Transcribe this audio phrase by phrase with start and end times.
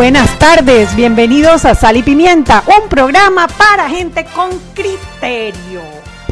[0.00, 5.82] Buenas tardes, bienvenidos a Sal y Pimienta, un programa para gente con criterio.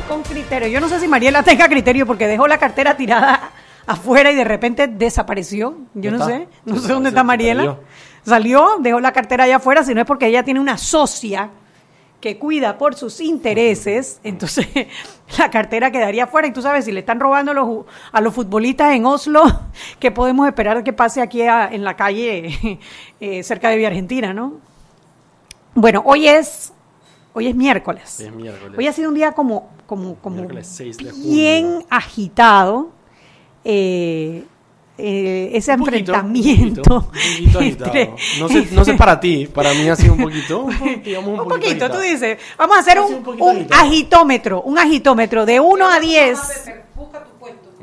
[0.08, 0.68] Con criterio.
[0.68, 3.50] Yo no sé si Mariela tenga criterio porque dejó la cartera tirada
[3.86, 5.76] afuera y de repente desapareció.
[5.92, 7.76] Yo no sé, no sé dónde está Mariela.
[8.24, 11.50] Salió, dejó la cartera allá afuera, si no es porque ella tiene una socia
[12.22, 14.66] que cuida por sus intereses, entonces
[15.36, 16.48] la cartera quedaría fuera.
[16.48, 19.42] Y tú sabes, si le están robando a los, a los futbolistas en Oslo,
[19.98, 22.78] ¿qué podemos esperar que pase aquí en la calle
[23.20, 24.54] eh, cerca de Vía Argentina, no?
[25.74, 26.72] Bueno, hoy es,
[27.34, 28.26] hoy es miércoles.
[28.76, 30.48] Hoy ha sido un día como, como, como
[31.16, 32.90] bien agitado.
[33.64, 34.44] Eh,
[35.00, 36.82] eh, ese enfrentamiento.
[38.40, 40.64] no, sé, no sé para ti, para mí ha sido un poquito.
[40.64, 42.36] un, poquito, tú dices.
[42.58, 46.38] Vamos a hacer un, agitómetro, un agitómetro de 1 a 10.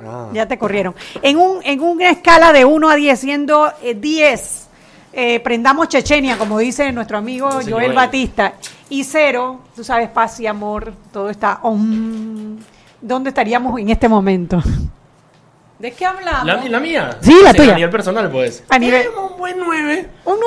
[0.05, 0.29] Ah.
[0.33, 0.93] Ya te corrieron.
[1.21, 4.67] En, un, en una escala de 1 a 10, siendo 10,
[5.13, 8.55] eh, eh, prendamos Chechenia, como dice nuestro amigo Joel, Batista,
[8.89, 11.61] y 0, tú sabes, paz y amor, todo está.
[13.01, 14.61] ¿Dónde estaríamos en este momento?
[15.79, 16.45] ¿De qué hablamos?
[16.45, 17.17] La, la mía.
[17.21, 17.73] Sí, la tuya.
[17.73, 18.63] A nivel personal, pues.
[18.69, 19.01] A nivel.
[19.01, 20.07] Eh, un buen 9.
[20.25, 20.37] Un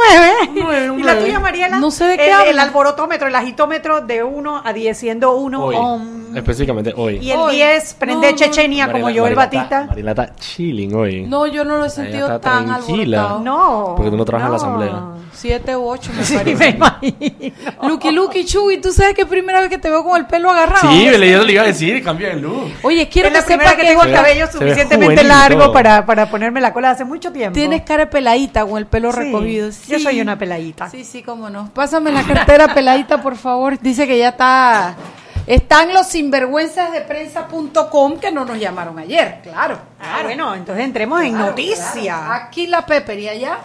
[0.54, 0.94] 9.
[0.98, 1.78] ¿Y la tuya, Mariela?
[1.78, 2.48] No sé de qué el.
[2.48, 5.76] El alborotómetro, el agitómetro de 1 a 10, siendo 1 hoy.
[6.34, 7.18] Específicamente hoy.
[7.22, 8.92] Y el 10 prende no, Chechenia, no.
[8.92, 9.86] como yo el Batista.
[9.88, 11.26] Mariela está chilling hoy.
[11.26, 13.22] No, yo no lo he sentido tan tranquila.
[13.22, 13.40] alborotado.
[13.40, 13.94] No.
[13.96, 15.02] Porque tú no trabajas en la asamblea.
[15.32, 16.56] 7 u 8 me sí, parece.
[16.58, 17.54] me imagino.
[17.82, 20.50] Lucky, Lucky, Chuy, tú sabes que es primera vez que te veo con el pelo
[20.50, 20.90] agarrado.
[20.90, 22.72] Sí, le, le iba a decir, cambia de look.
[22.82, 26.60] Oye, quiero es que la sepa que tengo el cabello suficientemente largo para, para ponerme
[26.60, 27.54] la cola hace mucho tiempo.
[27.54, 29.18] Tienes cara peladita con el pelo sí,
[29.72, 29.92] Sí.
[29.92, 30.88] Yo soy una peladita.
[30.88, 31.70] Sí, sí, cómo no.
[31.72, 33.78] Pásame la cartera peladita, por favor.
[33.78, 34.96] Dice que ya está.
[35.46, 39.78] Están los sinvergüenzas de prensa.com que no nos llamaron ayer, claro.
[39.98, 42.18] Ah, bueno, entonces entremos en noticias.
[42.30, 43.58] Aquí la Pepper y allá.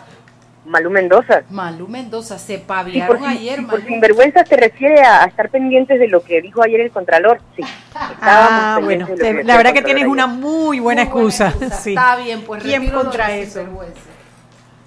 [0.65, 1.43] Malú Mendoza.
[1.49, 5.99] Malú Mendoza, se paviaron por, ayer, si por sinvergüenza se refiere a, a, estar pendientes
[5.99, 7.63] de lo que dijo ayer el Contralor, sí.
[7.93, 10.07] Ah, bueno, te, la verdad que tienes ayer.
[10.07, 11.49] una muy buena, muy excusa.
[11.49, 11.83] buena excusa.
[11.83, 11.89] Sí.
[11.89, 13.61] Está bien, pues ¿Quién contra eso?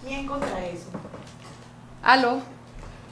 [0.02, 0.85] ¿Quién contra eso?
[2.06, 2.38] ¿Aló?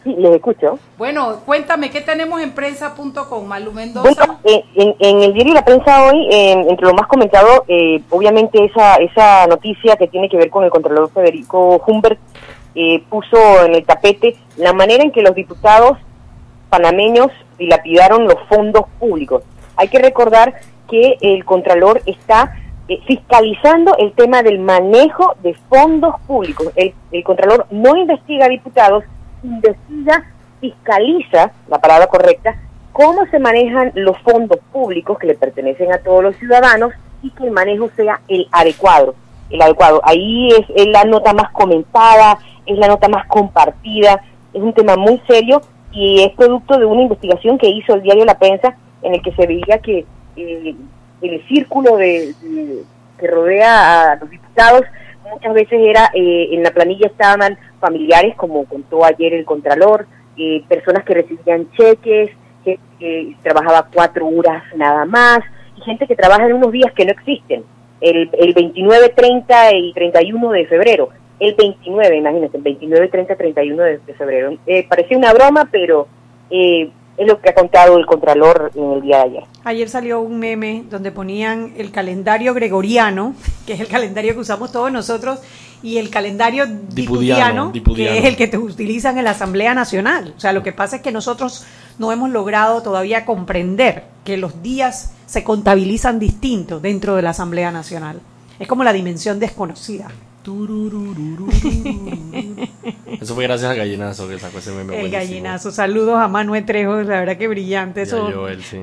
[0.05, 0.79] Sí, les escucho.
[0.97, 4.03] Bueno, cuéntame, ¿qué tenemos en prensa.com, Mendoza?
[4.03, 8.65] Bueno, en, en, el diario La Prensa hoy, eh, entre lo más comentado, eh, obviamente
[8.65, 12.21] esa, esa noticia que tiene que ver con el Contralor Federico Humbert
[12.77, 15.99] eh, puso en el tapete la manera en que los diputados
[16.71, 19.43] panameños dilapidaron los fondos públicos.
[19.75, 20.55] Hay que recordar
[20.89, 22.55] que el Contralor está
[22.87, 26.71] eh, fiscalizando el tema del manejo de fondos públicos.
[26.77, 26.93] El,
[27.25, 29.05] Contralor no investiga diputados,
[29.43, 30.25] investiga,
[30.61, 32.55] fiscaliza, la palabra correcta,
[32.93, 36.93] cómo se manejan los fondos públicos que le pertenecen a todos los ciudadanos
[37.23, 39.15] y que el manejo sea el adecuado.
[39.49, 40.03] El adecuado.
[40.05, 44.97] Ahí es, es la nota más comentada, es la nota más compartida, es un tema
[44.97, 49.15] muy serio y es producto de una investigación que hizo el diario La Prensa en
[49.15, 50.05] el que se veía que
[50.37, 50.75] eh,
[51.25, 52.35] el círculo de,
[53.19, 54.83] que rodea a los diputados
[55.31, 60.07] muchas veces era eh, en la planilla estaban familiares como contó ayer el contralor
[60.37, 62.31] eh, personas que recibían cheques
[62.65, 65.41] que, que trabajaba cuatro horas nada más
[65.77, 67.65] y gente que trabaja en unos días que no existen
[68.01, 71.09] el, el 29, 30 y 31 de febrero
[71.41, 74.57] el 29, imagínense, el 29, 30, 31 de, de febrero.
[74.67, 76.07] Eh, parecía una broma, pero
[76.51, 79.45] eh, es lo que ha contado el Contralor en el día de ayer.
[79.65, 83.35] Ayer salió un meme donde ponían el calendario gregoriano,
[83.67, 85.41] que es el calendario que usamos todos nosotros,
[85.83, 88.13] y el calendario dipudiano, dipudiano, dipudiano.
[88.13, 90.35] que es el que te utilizan en la Asamblea Nacional.
[90.37, 91.67] O sea, lo que pasa es que nosotros
[91.99, 97.71] no hemos logrado todavía comprender que los días se contabilizan distintos dentro de la Asamblea
[97.71, 98.21] Nacional.
[98.59, 100.09] Es como la dimensión desconocida.
[103.21, 105.01] Eso fue gracias al gallinazo que sacó ese meme.
[105.01, 105.71] El gallinazo.
[105.71, 108.03] Saludos a Manuel Trejo, la verdad que brillante.
[108.03, 108.29] Eso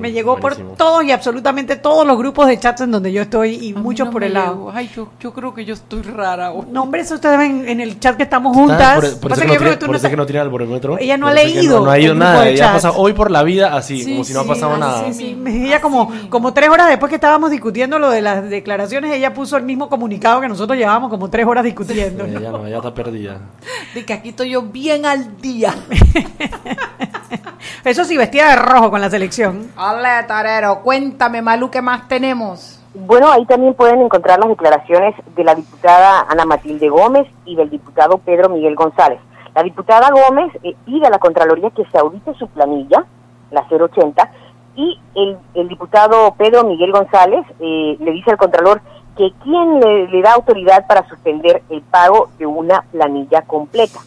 [0.00, 3.54] me llegó por todos y absolutamente todos los grupos de chats en donde yo estoy
[3.54, 4.72] y A muchos por el lado.
[4.74, 6.50] Ay, yo, yo creo que yo estoy rara.
[6.50, 6.66] hoy.
[6.70, 8.96] No, hombre, eso ustedes ven en el chat que estamos juntas.
[8.96, 11.04] Por, por eso que que.
[11.04, 12.48] Ella no ha leído No, ha ido nada.
[12.48, 15.06] Ella ha pasado hoy por la vida así, Sí, como si no ha pasado nada.
[15.06, 19.56] ella como, como tres horas después que estábamos discutiendo lo de las declaraciones, ella puso
[19.56, 22.24] el mismo comunicado que nosotros llevábamos como tres horas discutiendo.
[22.24, 23.40] Ella no, ella está perdida.
[23.94, 25.74] De que aquí estoy yo bien al día.
[27.84, 29.72] Eso sí, vestida de rojo con la selección.
[29.76, 30.80] Hola, tarero.
[30.82, 32.80] Cuéntame, Malú, ¿qué más tenemos?
[32.94, 37.70] Bueno, ahí también pueden encontrar las declaraciones de la diputada Ana Matilde Gómez y del
[37.70, 39.18] diputado Pedro Miguel González.
[39.54, 43.04] La diputada Gómez eh, pide a la Contraloría que se audite su planilla,
[43.50, 44.30] la 080,
[44.76, 48.80] y el, el diputado Pedro Miguel González eh, le dice al Contralor
[49.16, 54.00] que quién le, le da autoridad para suspender el pago de una planilla completa.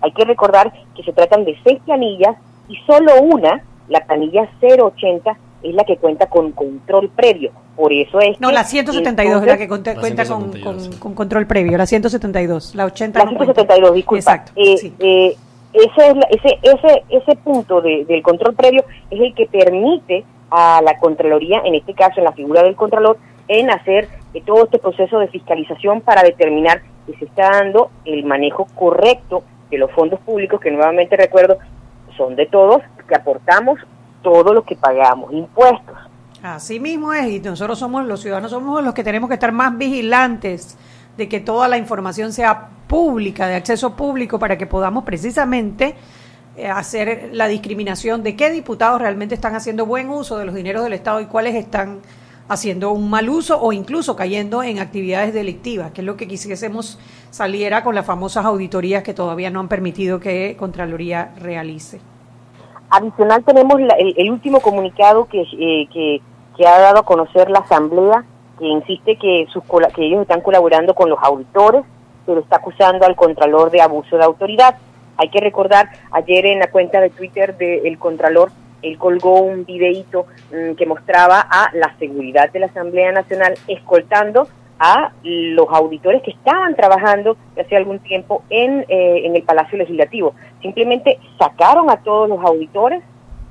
[0.00, 2.36] Hay que recordar que se tratan de seis planillas
[2.68, 7.50] y solo una, la planilla 080, es la que cuenta con control previo.
[7.76, 10.88] Por eso es No, que la 172 es la que conta- La cuenta con, 172,
[10.88, 13.54] con- con control previo, la 172, la 80 La no cuenta.
[13.54, 14.18] 172, disculpa.
[14.34, 14.94] Exacto, Eh, sí.
[14.98, 15.36] eh,
[15.72, 20.24] ese, es la- ese, ese, ese punto de- del control previo es el que permite
[20.50, 23.16] a la Contraloría, en este caso en la figura del Contralor,
[23.48, 28.24] en hacer eh, todo este proceso de fiscalización para determinar que se está dando el
[28.24, 31.58] manejo correcto de los fondos públicos, que nuevamente recuerdo,
[32.16, 33.78] son de todos, que aportamos
[34.22, 35.96] todo lo que pagamos, impuestos.
[36.42, 39.76] Así mismo es, y nosotros somos, los ciudadanos somos los que tenemos que estar más
[39.76, 40.78] vigilantes
[41.16, 45.94] de que toda la información sea pública, de acceso público, para que podamos precisamente
[46.56, 50.82] eh, hacer la discriminación de qué diputados realmente están haciendo buen uso de los dineros
[50.82, 52.00] del Estado y cuáles están
[52.50, 56.98] haciendo un mal uso o incluso cayendo en actividades delictivas, que es lo que quisiésemos
[57.30, 62.00] saliera con las famosas auditorías que todavía no han permitido que Contraloría realice.
[62.90, 66.20] Adicional tenemos la- el, último comunicado que, eh, que,
[66.66, 68.24] ha dado a conocer la Asamblea,
[68.58, 69.62] que insiste que, sus,
[69.94, 71.84] que ellos están colaborando con los auditores,
[72.26, 74.76] pero está acusando al Contralor de abuso de autoridad.
[75.16, 78.50] Hay que recordar, ayer en la cuenta de Twitter del Contralor,
[78.82, 84.48] él colgó un videíto mm, que mostraba a la seguridad de la Asamblea Nacional escoltando
[84.78, 90.34] a los auditores que estaban trabajando hace algún tiempo en, eh, en el Palacio Legislativo.
[90.62, 93.02] Simplemente sacaron a todos los auditores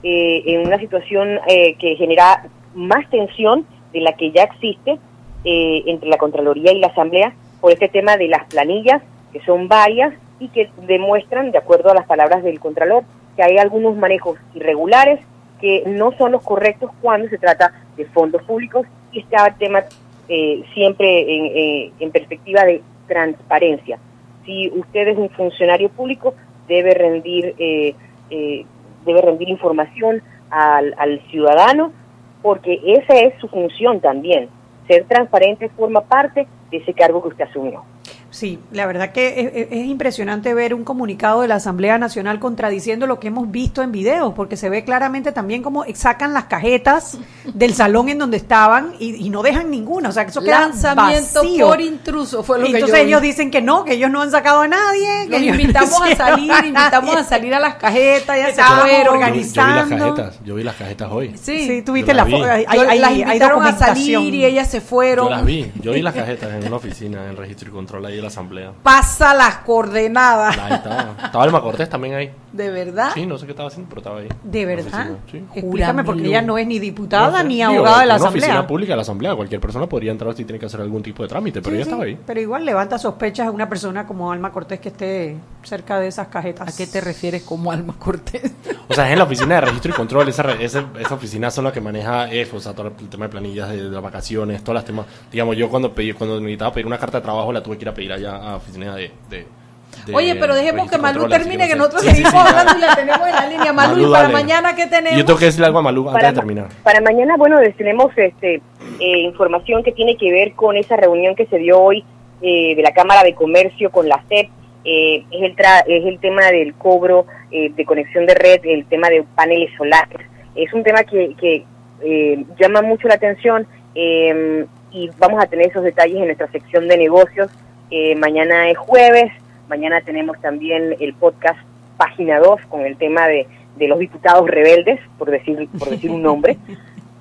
[0.02, 4.98] eh, en una situación eh, que genera más tensión de la que ya existe
[5.44, 9.02] eh, entre la Contraloría y la Asamblea por este tema de las planillas,
[9.34, 13.04] que son varias y que demuestran, de acuerdo a las palabras del Contralor,
[13.40, 15.22] que hay algunos manejos irregulares
[15.62, 19.84] que no son los correctos cuando se trata de fondos públicos y está el tema
[20.28, 23.98] eh, siempre en, eh, en perspectiva de transparencia.
[24.46, 26.34] Si usted es un funcionario público,
[26.68, 27.96] debe rendir, eh,
[28.30, 28.66] eh,
[29.06, 31.94] debe rendir información al, al ciudadano,
[32.42, 34.50] porque esa es su función también.
[34.86, 37.86] Ser transparente forma parte de ese cargo que usted asumió.
[38.32, 42.40] Sí, la verdad que es, es- es impresionante ver un comunicado de la Asamblea Nacional
[42.40, 46.44] contradiciendo lo que hemos visto en videos, porque se ve claramente también cómo sacan las
[46.46, 47.18] cajetas
[47.54, 50.62] del salón en donde estaban y, y no dejan ninguna, o sea, que eso queda
[50.62, 51.68] Lanzamiento vacío.
[51.68, 53.10] por intruso fue lo Y que entonces yo vi.
[53.10, 55.28] ellos dicen que no, que ellos no han sacado a nadie.
[55.28, 58.62] que Los no invitamos a salir, a invitamos a salir a las cajetas, ya se
[58.62, 58.90] fueron.
[58.90, 59.54] Yo, yo vi las
[59.88, 60.16] organizando.
[60.16, 61.30] cajetas, yo vi las cajetas hoy.
[61.42, 64.70] Sí, Sí, tuviste Yo la hay, Yo- hay- las hay invitaron a salir y ellas
[64.70, 65.26] se fueron.
[65.26, 68.19] Yo las vi, yo vi las cajetas en una oficina, en registro y control ahí
[68.22, 68.72] la asamblea.
[68.84, 70.58] Pasa las coordenadas.
[70.58, 71.16] Ahí estaba.
[71.24, 72.32] Estaba Alma Cortés también ahí.
[72.52, 73.12] ¿De verdad?
[73.14, 74.28] Sí, no sé qué estaba haciendo, pero estaba ahí.
[74.44, 75.12] De verdad.
[75.32, 75.44] sí.
[75.54, 77.44] Explícame, porque ella no es ni diputada No sé.
[77.46, 78.46] ni Digo, abogada de la una Asamblea.
[78.48, 81.22] oficina pública de la asamblea, cualquier persona podría entrar si tiene que hacer algún tipo
[81.24, 82.18] de trámite, pero Sí, ella sí, estaba ahí.
[82.26, 86.28] Pero igual levanta sospechas a una persona como Alma Cortés que esté cerca de esas
[86.30, 86.74] cajetas.
[86.74, 88.52] ¿A qué te refieres como Alma Cortés?
[88.88, 91.52] O sea, es en la oficina de registro y control, esa, re- esa, esa oficina
[91.52, 94.02] son la que maneja eso, o sea, todo el tema de planillas de, de las
[94.02, 95.06] vacaciones, todas las temas.
[95.32, 97.90] Digamos, yo cuando pedí, cuando necesitaba pedir una carta de trabajo la tuve que ir
[97.90, 99.12] a pedir allá a la oficina de...
[99.30, 99.59] de-
[100.06, 102.96] de Oye, pero dejemos que Malú termine, que nosotros Sí, seguimos sí, hablando y la
[102.96, 103.74] tenemos en la línea.
[103.74, 104.34] Malú, Malú, ¿y para dale.
[104.34, 105.14] mañana qué tenemos?
[105.14, 106.68] Y yo tengo que decirle algo a Malú antes de terminar.
[106.84, 108.56] Para mañana, bueno, tenemos este,
[109.00, 112.04] eh, información que tiene que ver con esa reunión que se dio hoy
[112.42, 114.50] eh, de la Cámara de Comercio con la CEP.
[114.86, 118.86] Eh, es, el tra- es el tema del cobro eh, de conexión de red, el
[118.86, 120.22] tema de paneles solares.
[120.56, 121.66] Es un tema que, que
[122.02, 126.88] eh, llama mucho la atención eh, y vamos a tener esos detalles en nuestra sección
[126.88, 127.52] de negocios.
[127.92, 129.32] Eh, mañana es jueves,
[129.70, 131.60] mañana tenemos también el podcast
[131.98, 133.48] Página 2 con el tema de,
[133.78, 136.58] de los diputados rebeldes, por decir, por decir un nombre.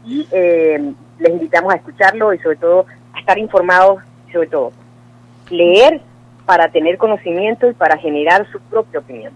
[0.07, 4.73] Y eh, les invitamos a escucharlo y sobre todo a estar informados y sobre todo
[5.51, 6.01] leer
[6.47, 9.35] para tener conocimiento y para generar su propia opinión.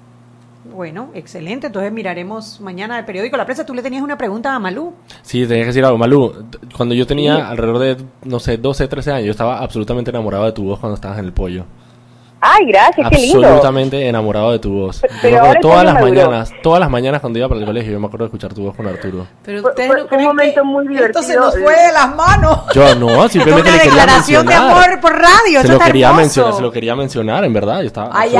[0.65, 1.67] Bueno, excelente.
[1.67, 3.67] Entonces miraremos mañana el periódico La Prensa.
[3.67, 4.95] Tú le tenías una pregunta a Malú.
[5.21, 5.99] Sí, tenía que decir algo.
[5.99, 10.47] Malú, cuando yo tenía alrededor de, no sé, 12, 13 años, yo estaba absolutamente enamorado
[10.47, 11.65] de tu voz cuando estabas en el pollo.
[12.45, 13.39] Ay, gracias, qué lindo.
[13.47, 15.01] Absolutamente enamorado de tu voz.
[15.01, 16.11] Pero- Yo pero me acuerdo ahora todas las maduró.
[16.31, 18.63] mañanas, todas las mañanas cuando iba para el colegio, yo me acuerdo de escuchar tu
[18.65, 19.27] voz con Arturo.
[19.45, 21.41] Pero fue- no fue un momento que muy Esto se divertido.
[21.41, 22.59] nos fue de las manos.
[22.75, 25.31] Yo no, simplemente una le quería declaración de amor por radio.
[25.47, 26.21] se Eso lo está quería hermoso.
[26.21, 27.81] mencionar, se lo quería mencionar, en verdad.
[27.81, 28.31] Yo estaba Ay,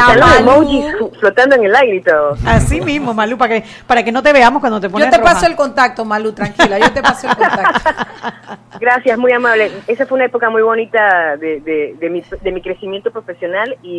[1.19, 2.37] flotando en el aire y todo.
[2.47, 5.19] Así mismo, Malú, para que, para que no te veamos cuando te pones Yo te
[5.19, 5.35] roja.
[5.35, 6.79] paso el contacto, Malú, tranquila.
[6.79, 7.91] Yo te paso el contacto.
[8.81, 9.71] Gracias, muy amable.
[9.87, 13.92] Esa fue una época muy bonita de, de, de, mi, de mi crecimiento profesional y,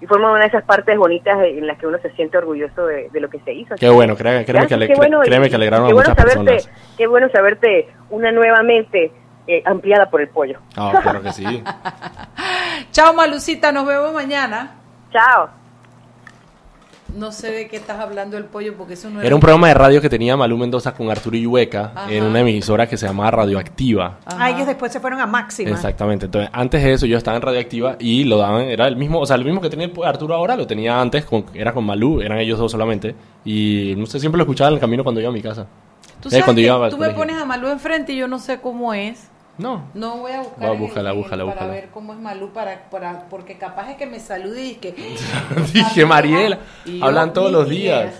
[0.00, 3.08] y forma una de esas partes bonitas en las que uno se siente orgulloso de,
[3.10, 3.76] de lo que se hizo.
[3.76, 6.28] Qué bueno, créeme, créeme que, qué bueno, créeme y- que alegraron qué a bueno muchas
[6.32, 6.96] saberte, personas.
[6.98, 9.12] Qué bueno saberte una nueva mente
[9.46, 10.58] eh, ampliada por el pollo.
[10.76, 11.44] Ah, claro que sí.
[12.90, 13.70] Chao, Malucita.
[13.72, 14.72] Nos vemos mañana.
[15.12, 15.61] Chao.
[17.14, 19.74] No sé de qué estás hablando el pollo porque eso no Era un programa de
[19.74, 24.18] radio que tenía Malú Mendoza con Arturo Yueca en una emisora que se llamaba Radioactiva.
[24.26, 25.70] Ah, ellos después se fueron a Máxima.
[25.70, 26.26] Exactamente.
[26.26, 29.26] Entonces, antes de eso yo estaba en Radioactiva y lo daban, era el mismo, o
[29.26, 32.38] sea, el mismo que tenía Arturo ahora, lo tenía antes, con, era con Malú, eran
[32.38, 33.14] ellos dos solamente.
[33.44, 35.66] Y no sé, siempre lo escuchaba en el camino cuando iba a mi casa.
[36.20, 38.28] Tú Eh, sabes cuando que iba al tú me pones a Malú enfrente y yo
[38.28, 39.28] no sé cómo es.
[39.58, 39.82] No.
[39.94, 41.72] No voy a buscar búscala, en el- búscala, para búscala.
[41.72, 44.92] ver cómo es Malú para, para porque capaz es que me salude y que
[45.72, 48.14] Dije, Mariela, Y yo, hablan todos los días.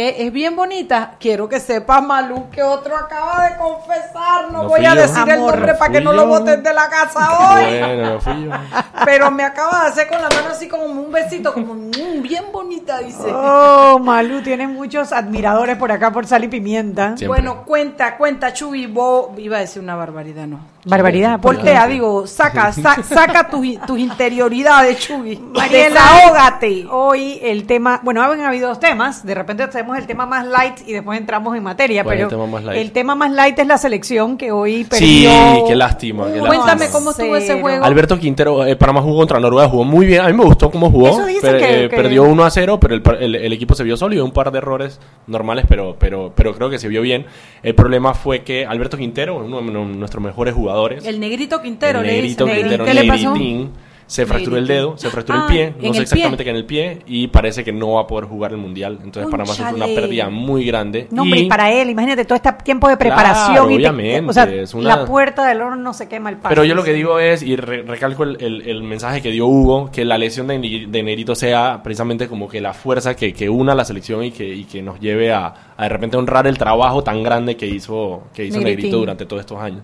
[0.00, 1.12] Que es bien bonita.
[1.20, 4.50] Quiero que sepas Malú que otro acaba de confesar.
[4.50, 5.00] No, No voy a yo.
[5.02, 7.64] decir el Amor, nombre no para que no lo boten de la casa hoy.
[7.64, 8.50] Bueno, no fui yo.
[9.04, 12.44] Pero me acaba de hacer con la mano así como un besito, como mm, bien
[12.50, 13.24] bonita, dice.
[13.26, 17.08] Oh, Malú tiene muchos admiradores por acá por Sal y Pimienta.
[17.16, 17.28] Siempre.
[17.28, 20.60] Bueno, cuenta, cuenta, Chubi, vos iba a decir una barbaridad, ¿no?
[20.86, 21.38] Barbaridad.
[21.40, 25.36] Voltea, digo, saca, sa- saca tus, tus interioridades, Chubi.
[25.36, 26.86] Mariela, Desahógate.
[26.90, 29.62] Hoy el tema, bueno, han habido dos temas, de repente
[29.98, 32.64] el tema más light y después entramos en materia, ¿Cuál es pero el tema más
[32.64, 32.80] light?
[32.80, 35.64] el tema más light es la selección que hoy Sí, perdió.
[35.66, 37.84] qué lástima, qué Cuéntame a cómo estuvo ese juego.
[37.84, 40.20] Alberto Quintero, eh, Panamá jugó contra Noruega, jugó muy bien.
[40.22, 41.08] A mí me gustó cómo jugó.
[41.08, 43.52] Eso dicen pero, que- eh, que- Perdió 1 a 0, pero el, par- el- el
[43.52, 44.24] equipo se vio sólido.
[44.24, 47.26] Un par de errores normales, pero, pero, pero creo que se vio bien.
[47.62, 52.06] El problema fue que Alberto Quintero, uno de nuestros mejores jugadores, El negrito Quintero, el
[52.06, 52.60] le negrito dicen.
[52.60, 53.32] Quintero, ¿Qué le pasó?
[53.32, 53.70] Negritín,
[54.10, 56.00] se fracturó el dedo, se fracturó Ah, el pie, en no sé pie.
[56.02, 58.98] exactamente qué en el pie, y parece que no va a poder jugar el mundial.
[59.04, 59.94] Entonces, Panamá sufre una Cónchale.
[60.00, 61.06] pérdida muy grande.
[61.12, 63.74] No, hombre, y y para él, imagínate todo este tiempo de Claro, preparación y te-
[63.76, 66.48] obviamente, o sea, es una- la puerta del horno no se quema el paso.
[66.48, 69.46] Pero yo lo que digo es, y re- recalco el, el- el mensaje que dio
[69.46, 73.48] Hugo, que la lesión de, de Negrito sea precisamente como que la fuerza que, que
[73.48, 76.58] una la selección y que, y que nos lleve a, a de repente honrar el
[76.58, 78.76] trabajo tan grande que hizo, que hizo Negritín.
[78.78, 79.82] Negrito durante todos estos años.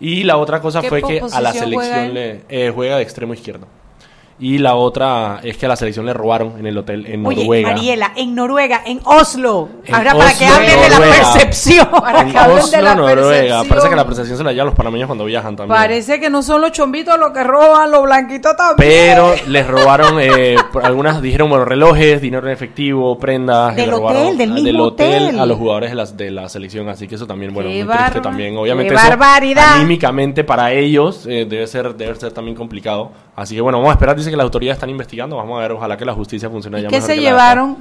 [0.00, 3.02] Y la otra cosa ¿Qué fue que a la juega selección le eh, juega de
[3.02, 3.66] extremo izquierdo.
[4.38, 7.42] Y la otra es que a la selección le robaron en el hotel en Oye,
[7.42, 7.68] Noruega.
[7.72, 9.68] Mariela, en Noruega, en Oslo.
[9.84, 11.88] En Ahora para que hablen de la percepción.
[12.00, 13.22] Para que hablen de Oslo, la Noruega.
[13.22, 13.68] percepción.
[13.68, 15.80] Parece que la percepción se la llevan los panameños cuando viajan también.
[15.80, 18.76] Parece que no son los chombitos los que roban, los blanquitos también.
[18.76, 23.74] Pero les robaron, eh, algunas dijeron, bueno, relojes, dinero en efectivo, prendas.
[23.74, 25.40] Del le hotel, robaron, del mismo hotel, hotel.
[25.40, 26.88] a los jugadores de la, de la selección.
[26.90, 28.56] Así que eso también, bueno, Qué muy triste también.
[28.58, 29.76] Obviamente qué eso, barbaridad.
[29.76, 33.12] anímicamente para ellos eh, debe, ser, debe ser también complicado.
[33.36, 34.16] Así que bueno, vamos a esperar.
[34.16, 35.36] Dice que las autoridades están investigando.
[35.36, 37.28] Vamos a ver, ojalá que la justicia funcione ¿Y ya qué mejor se que la-
[37.30, 37.76] llevaron?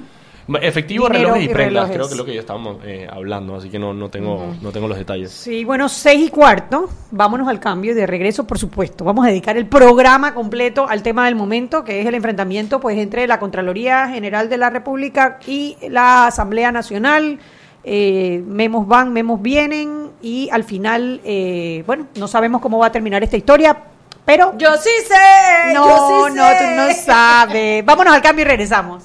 [0.61, 1.87] Efectivo, relojes y y prendas.
[1.89, 1.95] relojes.
[1.95, 3.55] Creo que es lo que ya estábamos eh, hablando.
[3.55, 5.31] Así que no, no, tengo, no tengo los detalles.
[5.31, 6.87] Sí, bueno, seis y cuarto.
[7.09, 9.03] Vámonos al cambio y de regreso, por supuesto.
[9.03, 12.95] Vamos a dedicar el programa completo al tema del momento, que es el enfrentamiento pues
[12.99, 17.39] entre la Contraloría General de la República y la Asamblea Nacional.
[17.83, 22.91] Eh, memos van, memos vienen y al final, eh, bueno, no sabemos cómo va a
[22.91, 23.77] terminar esta historia,
[24.25, 25.73] pero Yo sí sé.
[25.73, 26.57] no, yo sí no, sé.
[26.59, 27.85] tú no sabes.
[27.85, 29.03] Vámonos al cambio y regresamos.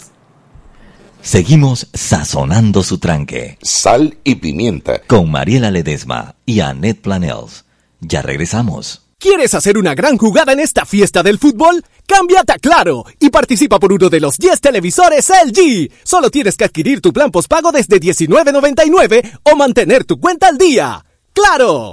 [1.23, 5.01] Seguimos sazonando su tranque Sal y pimienta.
[5.07, 7.65] con Mariela Ledesma y Annette Planels.
[8.01, 9.03] Ya regresamos.
[9.19, 11.85] ¿Quieres hacer una gran jugada en esta fiesta del fútbol?
[12.07, 15.91] Cámbiate a Claro y participa por uno de los 10 televisores LG.
[16.05, 21.05] Solo tienes que adquirir tu plan postpago desde $19.99 o mantener tu cuenta al día.
[21.35, 21.93] ¡Claro!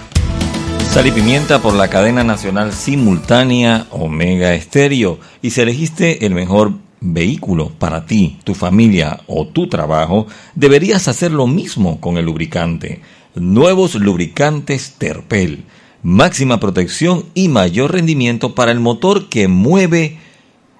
[0.91, 5.19] Sal y Pimienta por la cadena nacional simultánea Omega Estéreo.
[5.41, 11.31] Y si elegiste el mejor vehículo para ti, tu familia o tu trabajo, deberías hacer
[11.31, 12.99] lo mismo con el lubricante.
[13.35, 15.63] Nuevos lubricantes Terpel.
[16.03, 20.17] Máxima protección y mayor rendimiento para el motor que mueve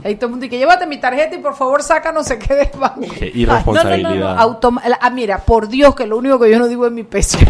[0.04, 2.56] ahí todo el mundo dice, llévate mi tarjeta y por favor saca no sé qué
[2.56, 3.02] del banco.
[3.20, 4.10] Qué Ay, no, no, irresponsabilidad.
[4.16, 6.92] no, no, automa- ah, mira, por Dios que lo único que yo no digo es
[6.92, 7.38] mi peso.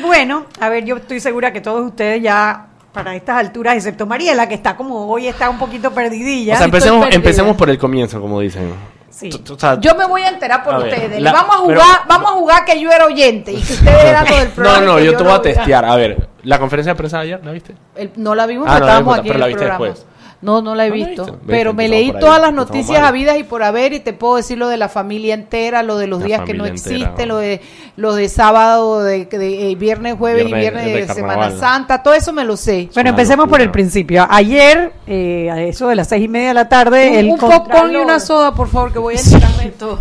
[0.00, 2.66] Bueno, a ver, yo estoy segura que todos ustedes ya
[2.98, 6.54] para estas alturas, excepto Mariela, que está como hoy está un poquito perdidilla.
[6.54, 8.72] O sea, empecemos, empecemos por el comienzo, como dicen.
[9.10, 9.30] Sí.
[9.30, 11.20] T- t- o sea, Yo me voy a enterar por A ver, ustedes.
[11.22, 14.04] la- vamos a jugar, pero- vamos a jugar que yo era oyente y que ustedes
[14.04, 14.80] eran lo del programa.
[14.80, 15.84] no, no, y que yo te voy a testear.
[15.84, 17.74] A ver, la conferencia de prensa de ayer, ¿la viste?
[17.96, 19.84] El- no la vimos, Ah, no estábamos aquí pero en la el viste programa.
[19.86, 20.06] después.
[20.40, 21.38] No, no la he No la visto.
[21.46, 24.56] Pero me leí ahí, todas las noticias habidas y por haber y te puedo decir
[24.56, 26.96] lo de la familia entera, lo de los La días que no familia entera.
[26.96, 27.60] existe, lo de
[27.96, 31.50] lo de sábado, de, de, eh, viernes, jueves y Viernes de de, Semana.
[31.50, 32.88] Santa, todo eso me lo sé.
[32.94, 34.24] Bueno, empecemos por el principio.
[34.30, 37.36] Ayer, eh, a eso de las seis y media de la tarde, Un, el un
[37.36, 39.98] y Contralor- una soda, por favor, que voy a enterarme de todo.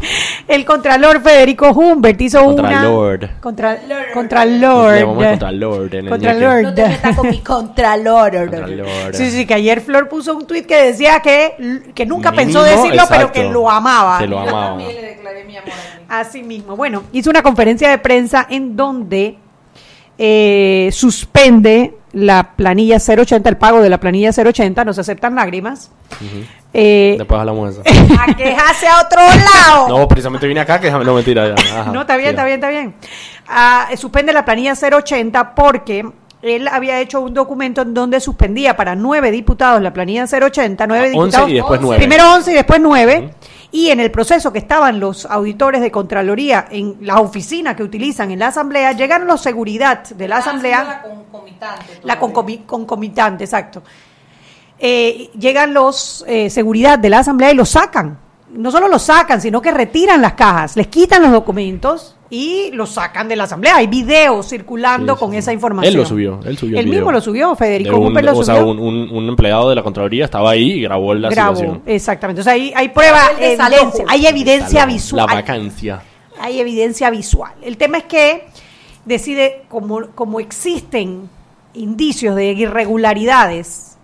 [0.48, 2.84] El Contralor Federico Humbert hizo una...
[3.42, 3.80] Contra,
[4.14, 4.94] Contralor.
[4.94, 6.62] Le llamamos Contralord en el Contralord.
[6.64, 8.52] No te metas con mi contralor.
[9.14, 12.64] Sí, sí, que ayer Flor puso un tuit que decía que, que nunca Mínimo, pensó
[12.64, 14.20] decirlo, pero que lo amaba.
[14.20, 14.68] Que lo Yo amaba.
[14.70, 16.06] también le declaré mi amor a mí.
[16.10, 16.76] Así mismo.
[16.76, 19.38] Bueno, hizo una conferencia de prensa en donde
[20.18, 25.92] eh, suspende la planilla 080, el pago de la planilla 080, no se aceptan lágrimas.
[26.74, 28.14] Eh, Después hablamos de eso.
[28.20, 29.90] a quejarse a otro lado.
[29.90, 31.50] No, precisamente vine acá que no mentira.
[31.56, 31.80] Ya.
[31.82, 32.96] Ajá, No, está bien, está bien, está bien.
[33.48, 36.10] Ah, eh, suspende la planilla 080 porque
[36.50, 41.12] él había hecho un documento en donde suspendía para nueve diputados la planilla 080, nueve
[41.14, 41.50] Ah, 11 diputados.
[41.50, 41.98] y después nueve.
[41.98, 43.34] Primero 11 y después 9.
[43.72, 48.32] Y en el proceso que estaban los auditores de Contraloría en las oficinas que utilizan
[48.32, 50.84] en la Asamblea, llegaron los seguridad de la Asamblea.
[50.84, 51.86] La concomitante.
[52.04, 53.84] La concomi- concomitante, exacto.
[54.80, 58.20] Eh, llegan los eh, seguridad de la asamblea y los sacan.
[58.54, 62.92] No solo los sacan, sino que retiran las cajas, les quitan los documentos y los
[62.92, 63.76] sacan de la asamblea.
[63.78, 65.38] Hay videos circulando Sí, sí, con sí.
[65.38, 65.94] esa información.
[65.94, 67.00] Él lo subió, él subió el Él video.
[67.00, 69.84] mismo lo subió, Federico De un, lo o sea, un, un- un empleado de la
[69.84, 71.82] Contraloría estaba ahí y grabó la grabó, situación.
[71.86, 72.40] exactamente.
[72.42, 75.28] O sea, hay, hay prueba, El evidencia, hay evidencia La visual.
[75.28, 76.02] vacancia.
[76.40, 77.52] hay evidencia visual.
[77.62, 78.48] El tema es que
[79.06, 81.30] decide, como, como existen
[81.74, 83.97] indicios de irregularidades,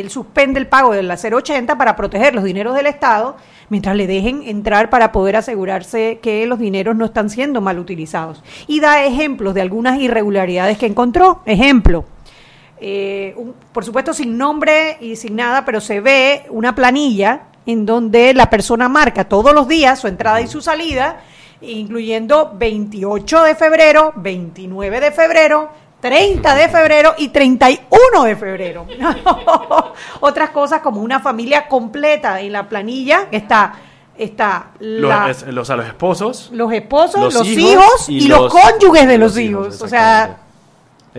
[0.00, 3.36] él suspende el pago de la 080 para proteger los dineros del Estado,
[3.68, 8.42] mientras le dejen entrar para poder asegurarse que los dineros no están siendo mal utilizados.
[8.66, 11.40] Y da ejemplos de algunas irregularidades que encontró.
[11.46, 12.04] Ejemplo,
[12.80, 17.86] eh, un- por supuesto sin nombre y sin nada, pero se ve una planilla en
[17.86, 21.20] donde la persona marca todos los días su entrada y su salida,
[21.60, 25.70] incluyendo 28 de febrero, 29 de febrero,
[26.02, 28.86] 30 de febrero y 31 de febrero.
[30.20, 33.74] Otras cosas como una familia completa en la planilla que está
[34.18, 36.50] está la- Los, a los esposos.
[36.52, 39.80] los esposos, los, los hijos, hijos y, los, los- cónyuges de los hijos.
[39.80, 40.38] O sea,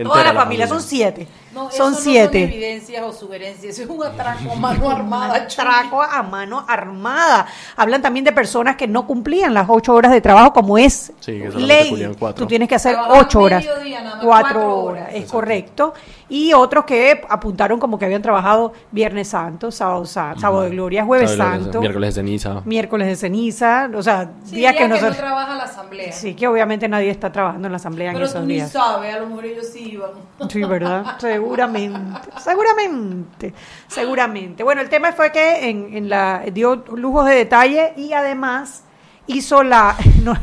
[0.02, 1.26] toda la familia, son siete.
[1.54, 2.42] No, eso son no siete.
[2.44, 5.34] son evidencias o sugerencias, eso es un atraco a mano armada.
[5.36, 7.46] atraco a mano armada.
[7.76, 11.38] Hablan también de personas que no cumplían las ocho horas de trabajo como es Sí,
[11.40, 12.14] que ley.
[12.34, 15.14] Tú tienes que hacer Trabajaban ocho horas, mediodía, nada más, cuatro, cuatro horas, horas.
[15.14, 15.94] es correcto.
[16.28, 21.30] Y otros que apuntaron como que habían trabajado Viernes Santo, Sábado, sábado de Gloria, Jueves
[21.32, 22.62] Sábado de- Santo, Miércoles de ceniza.
[22.64, 25.16] miércoles de ceniza, o sea, Sí, días día que que no nosotros...
[25.18, 26.12] trabaja la asamblea.
[26.12, 28.72] Sí, que obviamente nadie está trabajando en la asamblea en Pero esos tú ni días.
[28.72, 30.10] sabes, a lo mejor ellos sí iban.
[30.50, 31.04] Sí, ¿verdad?
[31.44, 33.54] Seguramente, seguramente,
[33.86, 34.62] seguramente.
[34.62, 38.84] Bueno, el tema fue que en, en la dio lujos de detalle y además
[39.26, 40.34] hizo la no,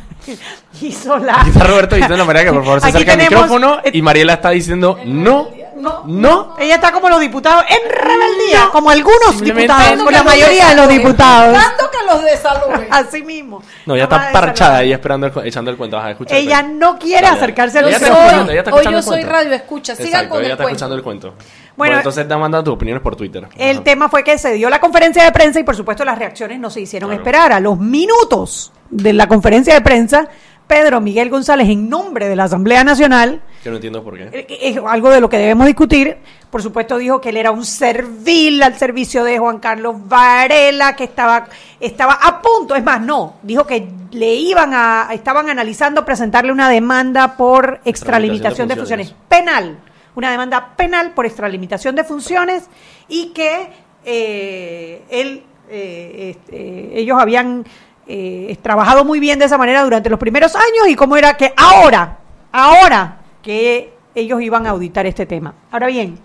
[0.81, 3.79] hizo la Aquí está Roberto diciendo a María que por favor se acerque al micrófono
[3.91, 6.55] y Mariela está diciendo no, no, no.
[6.59, 10.87] ella está como los diputados en rebeldía, como algunos diputados, con la mayoría de los
[10.89, 11.57] diputados.
[11.91, 12.87] Que los desalojen.
[12.91, 13.61] Así mismo.
[13.85, 15.97] No, ya Nada está parchada ahí esperando, el, echando el cuento.
[15.97, 16.85] Ajá, Ella cuento.
[16.85, 19.31] no quiere Dale, acercarse a los Ella Hoy- ella yo el soy cuento.
[19.31, 19.95] radio escucha.
[19.95, 20.75] Sigan Exacto, con ella el está cuento.
[20.75, 21.27] escuchando el cuento.
[21.29, 23.47] Bueno, Bueno, entonces da mandando tus opiniones por Twitter.
[23.57, 23.83] El Ajá.
[23.83, 26.69] tema fue que se dio la conferencia de prensa y por supuesto las reacciones no
[26.69, 27.21] se hicieron Claro.
[27.21, 27.51] esperar.
[27.53, 30.27] A los minutos de la conferencia de prensa,
[30.71, 34.29] Pedro Miguel González, en nombre de la Asamblea Nacional, Que no entiendo por qué.
[34.31, 36.15] eh, es algo de lo que debemos discutir,
[36.49, 41.03] por supuesto dijo que él era un servil al servicio de Juan Carlos Varela, que
[41.03, 46.53] estaba, estaba a punto, es más, no, dijo que le iban a, estaban analizando presentarle
[46.53, 49.09] una demanda por extralimitación de funciones.
[49.09, 49.77] funciones penal,
[50.15, 52.69] una demanda penal por extralimitación de funciones
[53.09, 53.67] y que
[54.05, 57.65] eh, él, eh, este, ellos habían
[58.13, 61.53] eh, trabajado muy bien de esa manera durante los primeros años y cómo era que
[61.55, 62.17] ahora,
[62.51, 65.53] ahora que ellos iban a auditar este tema.
[65.71, 66.19] Ahora bien,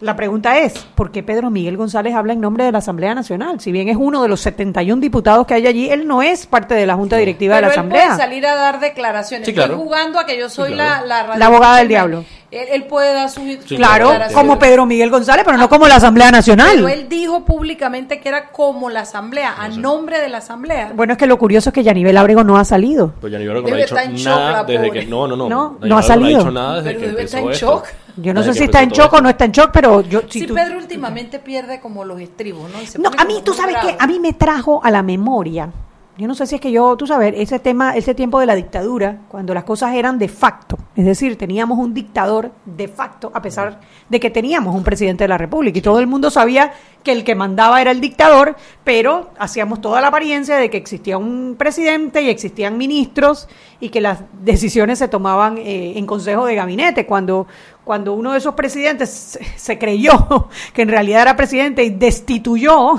[0.00, 3.60] la pregunta es, ¿por qué Pedro Miguel González habla en nombre de la Asamblea Nacional?
[3.60, 6.74] Si bien es uno de los 71 diputados que hay allí, él no es parte
[6.74, 8.06] de la Junta Directiva Pero de la él Asamblea.
[8.06, 9.46] puede salir a dar declaraciones.
[9.46, 9.72] Sí, claro.
[9.74, 11.06] Estoy jugando a que yo soy Sí, claro.
[11.06, 12.24] la, la, La abogada del diablo.
[12.50, 14.32] Él, él puede dar sus Sí, Claro, declaraciones.
[14.34, 16.70] como Pedro Miguel González, pero no como la Asamblea Nacional.
[16.76, 20.92] Pero él dijo públicamente que era como la asamblea, a nombre de la asamblea.
[20.94, 23.12] Bueno, es que lo curioso es que Yanibel Ábrego no ha salido.
[23.20, 23.94] Pues ya ni no ha dicho
[24.30, 25.04] nada la desde que.
[25.06, 25.48] No, no, no.
[25.48, 26.36] No, no ha salido.
[26.38, 27.82] ha dicho nada desde Pero que debe empezó estar en esto.
[28.20, 30.22] Yo no sé si está en shock o no está en shock, pero yo...
[30.28, 32.82] si sí, tú- Pedro últimamente pierde como los estribos, ¿no?
[32.82, 35.70] Y se No, a mí, tú sabes que a mí me trajo a la memoria.
[36.18, 38.56] Yo no sé si es que yo, tú sabes, ese tema, ese tiempo de la
[38.56, 43.40] dictadura, cuando las cosas eran de facto, es decir, teníamos un dictador de facto, a
[43.40, 43.78] pesar
[44.08, 46.72] de que teníamos un presidente de la República y todo el mundo sabía
[47.04, 51.16] que el que mandaba era el dictador, pero hacíamos toda la apariencia de que existía
[51.18, 56.56] un presidente y existían ministros y que las decisiones se tomaban eh, en consejo de
[56.56, 57.06] gabinete.
[57.06, 57.46] Cuando,
[57.84, 62.96] cuando uno de esos presidentes se, se creyó que en realidad era presidente y destituyó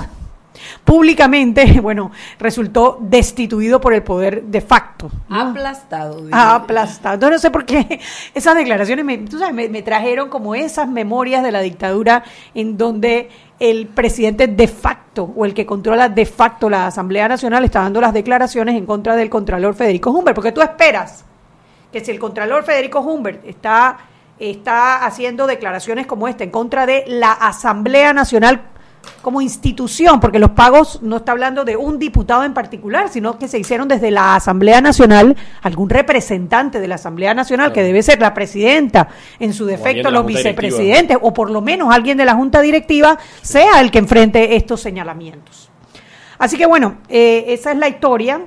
[0.84, 5.10] públicamente, bueno, resultó destituido por el poder de facto.
[5.28, 5.40] ¿no?
[5.40, 6.22] Aplastado.
[6.32, 7.14] Ah, aplastado.
[7.14, 8.00] Entonces, no sé por qué
[8.34, 12.76] esas declaraciones me, tú sabes, me, me trajeron como esas memorias de la dictadura en
[12.76, 17.82] donde el presidente de facto o el que controla de facto la Asamblea Nacional está
[17.82, 20.34] dando las declaraciones en contra del Contralor Federico Humbert.
[20.34, 21.24] Porque tú esperas
[21.92, 23.98] que si el Contralor Federico Humbert está,
[24.38, 28.69] está haciendo declaraciones como esta en contra de la Asamblea Nacional
[29.22, 33.48] como institución, porque los pagos no está hablando de un diputado en particular, sino que
[33.48, 38.20] se hicieron desde la Asamblea Nacional, algún representante de la Asamblea Nacional, que debe ser
[38.20, 39.08] la presidenta,
[39.38, 40.50] en su defecto los Directiva.
[40.50, 44.80] vicepresidentes, o por lo menos alguien de la Junta Directiva, sea el que enfrente estos
[44.80, 45.70] señalamientos.
[46.38, 48.40] Así que bueno, eh, esa es la historia.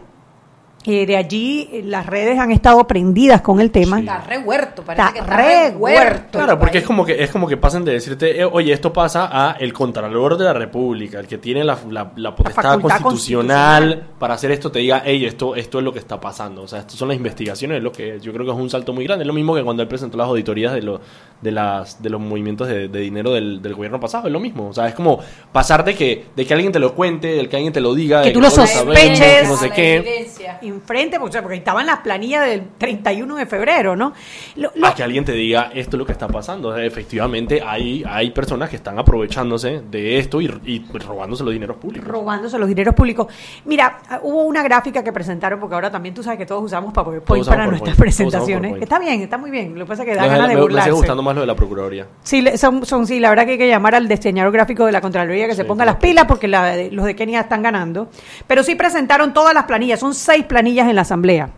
[0.86, 4.00] Eh, de allí eh, las redes han estado prendidas con el tema.
[4.00, 6.38] Está revuelto, parece Está que está revuelto.
[6.40, 9.30] Claro, porque es como que es como que pasan de decirte, eh, oye, esto pasa
[9.32, 14.08] a el contralor de la República, el que tiene la, la, la potestad constitucional, constitucional.
[14.20, 16.64] para hacer esto, te diga, hey, esto, esto es lo que está pasando.
[16.64, 18.92] O sea, estas son las investigaciones, es lo que yo creo que es un salto
[18.94, 19.24] muy grande.
[19.24, 21.00] Es lo mismo que cuando él presentó las auditorías de, lo,
[21.42, 24.68] de, las, de los movimientos de, de dinero del, del gobierno pasado, es lo mismo.
[24.68, 25.20] O sea, es como
[25.52, 28.22] pasar de que, de que alguien te lo cuente, del que alguien te lo diga,
[28.22, 29.20] Que de tú lo sabemos, sospeches.
[29.42, 29.96] que no sé qué.
[29.96, 30.60] evidencia.
[30.74, 34.14] Enfrente, porque, estaban las planillas del 31 de febrero, ¿no?
[34.56, 36.76] Lo- lo- a que alguien te diga esto es lo que está pasando.
[36.78, 42.08] Efectivamente, hay, hay personas que están aprovechándose de esto y, y robándose los dineros públicos.
[42.08, 43.28] robándose los dineros públicos.
[43.66, 46.94] Mira, ah, hubo una gráfica que presentaron, porque ahora también tú sabes que todos usamos
[46.94, 48.82] PowerPoint Todos usamos para PowerPoint, nuestras presentaciones.
[48.82, 49.78] Está bien, está muy bien.
[49.78, 50.90] Lo que pasa es que da ganas de me, me burlarse.
[50.90, 52.08] sigue gustando más lo de la Procuraduría.
[52.24, 55.02] Sí, son, son, sí, la verdad que hay que llamar al diseñador gráfico de la
[55.02, 58.10] Contraloría que se ponga las pilas porque la los de Kenia están ganando.
[58.48, 61.50] Pero sí presentaron todas las planillas, son seis planillas en la Asamblea.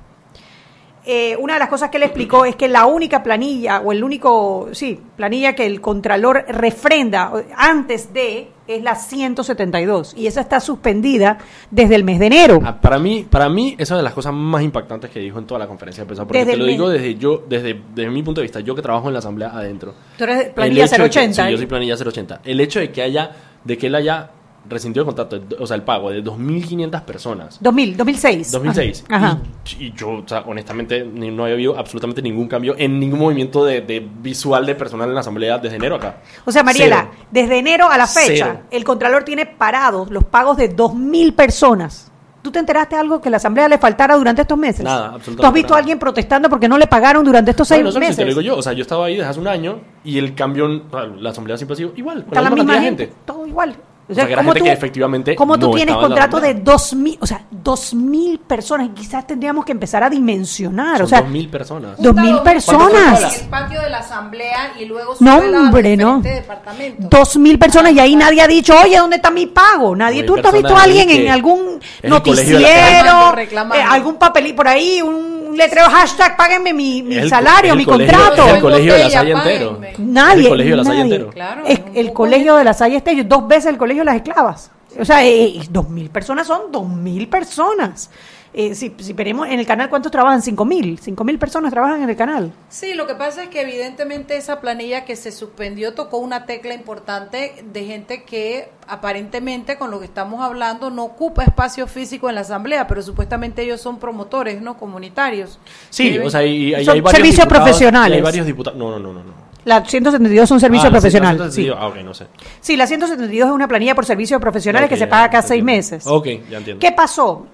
[1.07, 4.03] eh, una de las cosas que él explicó es que la única planilla, o el
[4.03, 10.59] único, sí, planilla que el Contralor refrenda antes de es la 172 y esa está
[10.59, 11.37] suspendida
[11.69, 12.59] desde el mes de enero.
[12.65, 15.45] Ah, para mí, para mí, esa es de las cosas más impactantes que dijo en
[15.45, 16.23] toda la conferencia de prensa.
[16.25, 18.81] Porque Desde te lo digo desde yo, desde, desde mi punto de vista, yo que
[18.81, 19.93] trabajo en la asamblea adentro.
[20.17, 21.43] Tú eres planilla hecho de que- 080.
[21.45, 21.57] sí, yo ¿eh?
[21.57, 22.41] soy planilla 080.
[22.43, 23.29] El hecho de que haya,
[23.63, 24.31] de que él haya
[24.69, 27.57] rescindido el contrato, o sea, el pago de 2.500 personas.
[27.61, 28.51] 2000, 2006.
[28.51, 29.05] 2006.
[29.09, 29.39] Ajá.
[29.79, 33.65] Y, y yo, o sea, honestamente, no había habido absolutamente ningún cambio en ningún movimiento
[33.65, 36.17] de, de visual de personal en la asamblea desde enero acá.
[36.45, 37.25] O sea, Mariela, Cero.
[37.31, 38.59] desde enero a la fecha, Cero.
[38.71, 42.11] el Contralor tiene parados los pagos de 2.000 personas.
[42.41, 44.83] ¿Tú te enteraste de algo que la Asamblea le faltara durante estos meses?
[44.83, 45.77] Nada, absolutamente ¿Tú has visto nada.
[45.77, 48.17] a alguien protestando porque no le pagaron durante estos seis eso sí meses?
[48.17, 48.55] te lo digo yo.
[48.57, 51.73] O sea, yo estaba ahí desde hace un año y el cambio, la asamblea siempre
[51.73, 53.75] ha sido igual, con Está la misma cantidad gente, todo igual.
[54.07, 56.75] O sea, que era ¿cómo gente que efectivamente ¿Cómo tú no tienes contrato de asamblea?
[56.77, 58.87] 2.000, o sea, 2.000 personas?
[58.87, 61.97] Y quizás tendríamos que empezar a dimensionar, Son o sea, 2.000 personas.
[61.99, 63.35] 2.000 personas.
[63.35, 66.17] En el patio de la asamblea y luego No, hombre, no.
[66.17, 67.09] diferentes departamentos.
[67.09, 69.95] Dos mil personas y ahí nadie ha dicho, oye, ¿dónde está mi pago?
[69.95, 73.75] Nadie, tú has visto a personas alguien en algún noticiero, Reclamando, reclamando.
[73.83, 77.85] eh, algún papelito por ahí, un letrero hashtag, páguenme mi, mi el- salario, el mi
[77.85, 78.55] colegio- contrato.
[78.55, 79.79] El colegio de la Salle entero.
[79.99, 81.15] Nadie, el colegio de la Salle nadie.
[81.15, 81.91] entero.
[81.93, 84.71] El colegio de la Salle Estello, dos veces el colegio de las esclavas.
[84.99, 88.09] O sea, eh, dos mil personas son dos mil personas.
[88.57, 90.41] Eh, si, si veremos en el canal, ¿cuántos trabajan?
[90.41, 90.97] Cinco mil.
[90.99, 92.53] Cinco mil personas trabajan en el canal.
[92.69, 96.73] Sí, lo que pasa es que evidentemente esa planilla que se suspendió tocó una tecla
[96.73, 102.35] importante de gente que aparentemente con lo que estamos hablando no ocupa espacio físico en
[102.35, 104.77] la asamblea, pero supuestamente ellos son promotores, ¿no?
[104.77, 105.59] Comunitarios.
[105.89, 108.13] Sí, o sea, y, y Son hay varios servicios diputados- profesionales.
[108.15, 108.79] y hay varios diputados.
[108.79, 109.19] No, no, no, no.
[109.23, 109.44] no.
[109.65, 111.35] La 172 son servicio Ah, profesional.
[111.37, 111.69] 172, sí.
[111.83, 112.27] Ah, ok, no sé.
[112.61, 116.05] Sí, la 172 es una planilla por servicios profesionales que se paga cada seis meses.
[116.07, 116.79] Ok, ya entiendo.
[116.79, 117.47] ¿Qué pasó?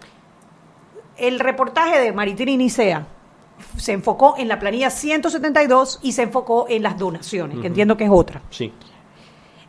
[1.18, 3.08] El reportaje de Maritina Nicea
[3.78, 8.04] se enfocó en la planilla 172 y se enfocó en las donaciones, que entiendo que
[8.06, 8.42] es otra.
[8.50, 8.74] Sí.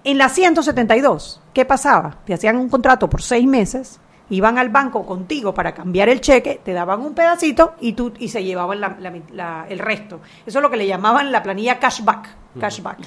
[0.05, 2.17] En la 172, ¿qué pasaba?
[2.25, 6.61] Te hacían un contrato por seis meses, iban al banco contigo para cambiar el cheque,
[6.65, 10.21] te daban un pedacito y tú y se llevaban la- la- la- el resto.
[10.47, 12.29] Eso es lo que le llamaban la planilla cashback,
[12.61, 12.99] cashback,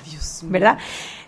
[0.51, 0.77] ¿verdad?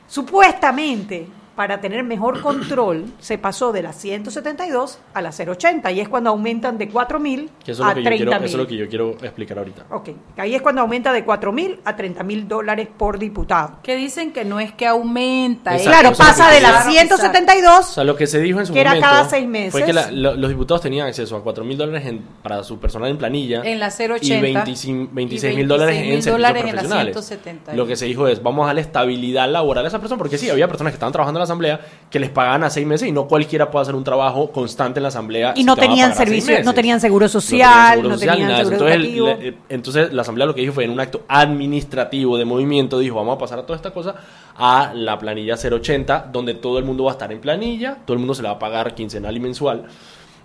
[0.08, 6.08] Supuestamente, para tener mejor control, se pasó de la 172 a la 080 y es
[6.08, 8.36] cuando aumentan de 4.000 Que eso, es a lo que yo quiero, 30.000.
[8.38, 9.86] eso es lo que yo quiero explicar ahorita.
[9.90, 13.80] Ok, ahí es cuando aumenta de 4.000 a 30.000 dólares por diputado.
[13.82, 15.72] Que dicen que no es que aumenta.
[15.76, 18.68] Exacto, Claro, eso pasa de la Claro, 172 O sea, lo que se dijo en
[18.68, 19.72] su Que era momento cada seis meses.
[19.72, 22.78] fue que la- lo- los diputados tenían acceso a 4 mil dólares en- para su
[22.80, 26.34] personal en planilla En la 080 y 25 26 y mil dólares en 26.000 servicios
[26.36, 27.14] dólares en la profesionales.
[27.16, 27.76] 172.
[27.78, 30.50] Lo que se dijo es, vamos a darle estabilidad laboral a esa persona, porque sí,
[30.52, 31.80] había personas que estaban trabajando en la asamblea
[32.10, 35.04] que les pagaban a seis meses y no cualquiera puede hacer un trabajo constante en
[35.04, 35.54] la asamblea.
[35.56, 38.10] Y si no te tenían pagar a seis servicio- no tenían seguro No social, seguro
[38.10, 38.98] no social, tenían seguro entonces,
[39.42, 43.16] eh, entonces la asamblea lo que dijo fue en un acto administrativo de movimiento, dijo,
[43.16, 44.16] vamos a pasar a toda esta cosa
[44.56, 48.20] a la planilla 080, donde todo el mundo va a estar en planilla, todo el
[48.20, 49.84] mundo se le va a pagar quincenal y mensual.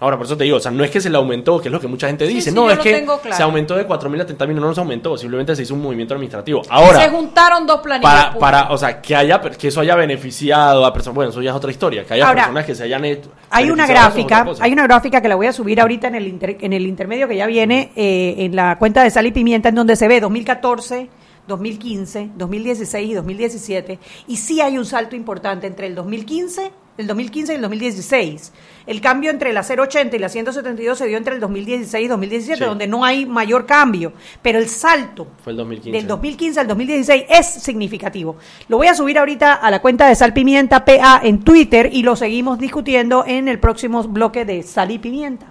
[0.03, 1.73] Ahora, por eso te digo, o sea, no es que se le aumentó, que es
[1.73, 3.21] lo que mucha gente Sí, dice, sí, no, es que claro.
[3.37, 6.15] se aumentó de 4.000 a 30.000, no, no se aumentó, simplemente se hizo un movimiento
[6.15, 6.63] administrativo.
[6.69, 8.27] Ahora, se juntaron dos planillas.
[8.35, 11.51] para, para, o sea, que haya, que eso haya beneficiado a personas, bueno, eso ya
[11.51, 13.31] es otra historia, que haya Ahora, personas que se hayan hecho.
[13.51, 16.59] Hay una gráfica, hay una gráfica que la voy a subir ahorita en el, inter-
[16.61, 19.77] en el intermedio que ya viene eh, en la cuenta de Sal y Pimienta, en
[19.77, 21.09] donde se ve 2014,
[21.47, 23.99] 2015, 2016 y 2017.
[24.29, 28.53] Y sí hay un salto importante entre el 2015, el 2015 y el 2016.
[28.87, 32.59] El cambio entre la 080 y la 172 se dio entre el 2016 y 2017,
[32.59, 32.65] Sí.
[32.65, 34.13] donde no hay mayor cambio.
[34.43, 35.97] Pero el salto Fue el 2015.
[35.97, 38.37] del 2015 al 2016 es significativo.
[38.69, 42.03] Lo voy a subir ahorita a la cuenta de Sal Pimienta PA en Twitter y
[42.03, 45.47] lo seguimos discutiendo en el próximo bloque de Sal y Pimienta.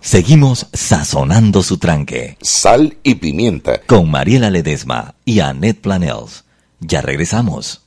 [0.00, 3.80] Seguimos sazonando su tranque Sal y pimienta.
[3.86, 6.44] con Mariela Ledesma y Annette Planels.
[6.80, 7.86] Ya regresamos.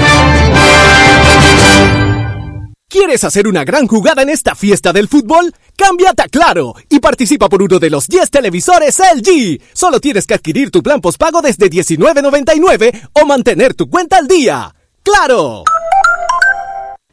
[3.11, 5.53] ¿Quieres hacer una gran jugada en esta fiesta del fútbol?
[5.75, 9.61] Cámbiate a Claro y participa por uno de los 10 televisores LG.
[9.73, 14.73] Solo tienes que adquirir tu plan postpago desde $19.99 o mantener tu cuenta al día.
[15.03, 15.65] ¡Claro!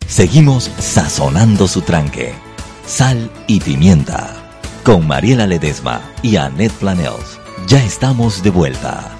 [0.06, 2.32] Seguimos sazonando su tranque.
[2.86, 4.36] Sal y pimienta.
[4.84, 7.40] Con Mariela Ledesma y Annette Planels.
[7.66, 9.17] Ya estamos de vuelta.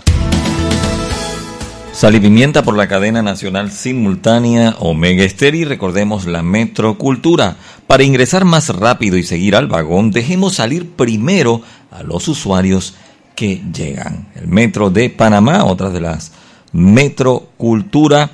[1.98, 7.56] Sal pimienta por la cadena nacional simultánea Omega Estéreo y recordemos la Metrocultura
[7.88, 12.94] Para ingresar más rápido y seguir al vagón, dejemos salir primero a los usuarios
[13.34, 14.28] que llegan.
[14.36, 16.30] El Metro de Panamá, otra de las
[16.70, 18.30] Metro Cultura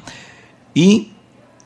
[0.74, 1.12] y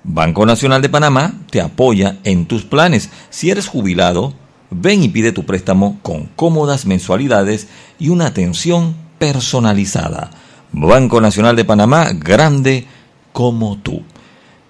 [0.04, 3.10] Banco Nacional de Panamá te apoya en tus planes.
[3.30, 4.34] Si eres jubilado,
[4.70, 7.66] ven y pide tu préstamo con cómodas mensualidades
[7.98, 10.30] y una atención personalizada.
[10.72, 12.86] Banco Nacional de Panamá, grande
[13.32, 14.02] como tú.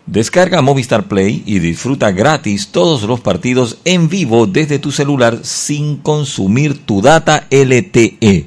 [0.07, 5.99] Descarga Movistar Play y disfruta gratis todos los partidos en vivo desde tu celular sin
[5.99, 8.47] consumir tu data LTE.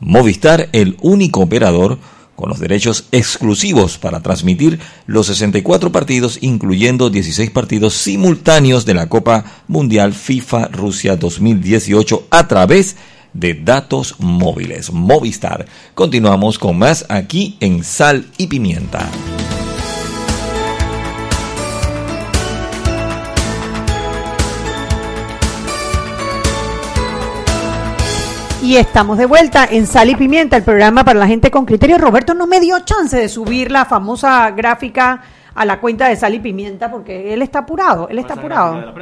[0.00, 1.98] Movistar, el único operador
[2.40, 9.10] con los derechos exclusivos para transmitir los 64 partidos, incluyendo 16 partidos simultáneos de la
[9.10, 13.00] Copa Mundial FIFA Rusia 2018 a través de
[13.32, 14.92] datos móviles.
[14.92, 15.66] Movistar.
[15.94, 19.08] Continuamos con más aquí en Sal y Pimienta.
[28.62, 31.98] Y estamos de vuelta en Sal y Pimienta, el programa para la gente con criterio.
[31.98, 35.22] Roberto no me dio chance de subir la famosa gráfica
[35.54, 38.94] a la cuenta de Sal y Pimienta porque él está apurado, él está apurado.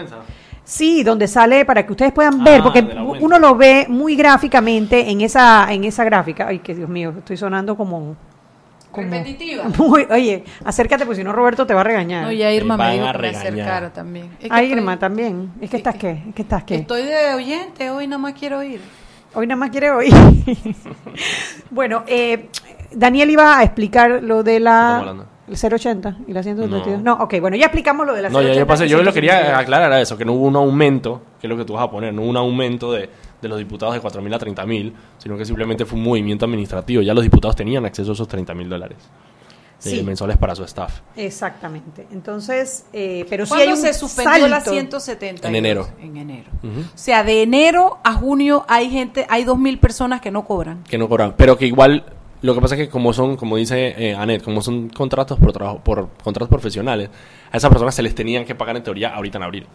[0.70, 2.82] Sí, donde sale para que ustedes puedan ver, Ah, porque
[3.20, 6.46] uno lo ve muy gráficamente en esa en esa gráfica.
[6.48, 8.14] Ay, que Dios mío, estoy sonando como,
[8.92, 9.64] como Repetitiva.
[9.78, 12.24] muy- oye, acércate porque si no Roberto te va a regañar.
[12.24, 13.46] No, ya Irma me dijo a que me regañar.
[13.52, 14.26] acercara también.
[14.26, 15.52] Es que estoy- Irma, también.
[15.62, 16.22] Es que estás qué?
[16.28, 16.74] Es que estás qué?
[16.74, 18.82] Estoy de oyente, hoy nada más quiero oír.
[19.34, 20.12] Hoy nada más quiere oír.
[21.70, 22.50] bueno, eh,
[22.92, 25.26] Daniel iba a explicar lo de la Estamos hablando.
[25.48, 27.02] El 080 y la 132.
[27.02, 27.14] No.
[27.14, 28.86] ok, bueno, ya explicamos lo de la No, ya 080 yo pasé.
[28.86, 29.62] y Yo lo quería 132.
[29.62, 31.90] aclarar a eso, que no hubo un aumento, que es lo que tú vas a
[31.90, 33.08] poner, no hubo un aumento de,
[33.40, 37.02] de los diputados de 4.000 a 30.000, sino que simplemente fue un movimiento administrativo.
[37.02, 39.04] Ya los diputados tenían acceso a esos 30.000 dólares eh,
[39.78, 40.02] Sí.
[40.02, 41.00] mensuales para su staff.
[41.14, 42.06] Exactamente.
[42.10, 44.72] Entonces, eh, pero sí hay ¿Cuándo un se suspendió la salto.
[44.72, 45.46] 170?
[45.48, 45.88] En enero.
[46.02, 46.50] En enero.
[46.64, 50.82] O sea, de enero a junio hay gente, hay 2.000 personas que no cobran.
[50.82, 52.04] que no cobran, pero que igual
[52.42, 55.52] lo que pasa es que como son, como dice eh, Anet, como son contratos por
[55.52, 57.10] trabajo, por contratos profesionales,
[57.50, 59.66] a esas personas se les tenían que pagar en teoría ahorita en abril.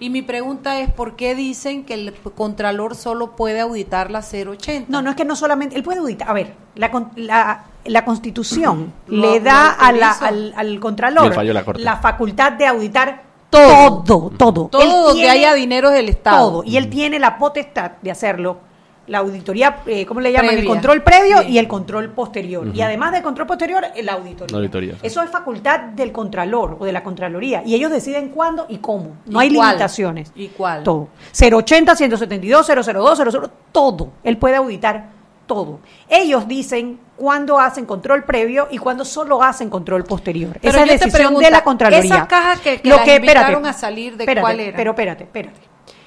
[0.00, 4.86] Y mi pregunta es, ¿por qué dicen que el Contralor solo puede auditar la 080?
[4.88, 5.76] No, no es que no solamente.
[5.76, 6.28] Él puede auditar.
[6.28, 11.32] A ver, la, con- la, la Constitución le lo da a la- al, al Contralor
[11.78, 14.02] la facultad de auditar Todo.
[14.04, 14.68] todo, todo.
[14.68, 16.50] Todo Él donde tiene haya dinero del Estado.
[16.50, 16.64] Todo.
[16.64, 18.58] Y él tiene la potestad de hacerlo.
[19.06, 20.54] La auditoría, eh, ¿cómo le llaman?
[20.56, 21.52] El control previo Bien.
[21.52, 22.68] y el control posterior.
[22.74, 24.52] Y además del control posterior, la auditoría.
[24.52, 24.94] La auditoría.
[25.02, 27.62] Eso es facultad del Contralor o de la Contraloría.
[27.66, 29.16] Y ellos deciden cuándo y cómo.
[29.26, 29.68] No ¿Y hay cuál?
[29.68, 30.32] limitaciones.
[30.34, 30.82] ¿Y cuál?
[30.84, 31.08] Todo.
[31.38, 34.12] 080, 172, 002, 00, todo.
[34.22, 35.10] Él puede auditar
[35.46, 35.80] todo.
[36.08, 40.56] Ellos dicen cuándo hacen control previo y cuándo solo hacen control posterior.
[40.62, 42.02] Pero Esa es decisión pregunto, de la Contraloría.
[42.14, 44.76] esas cajas que- que Lo las invitaron a salir, ¿de espérate, cuál eran?
[44.76, 45.60] Pero espérate, espérate.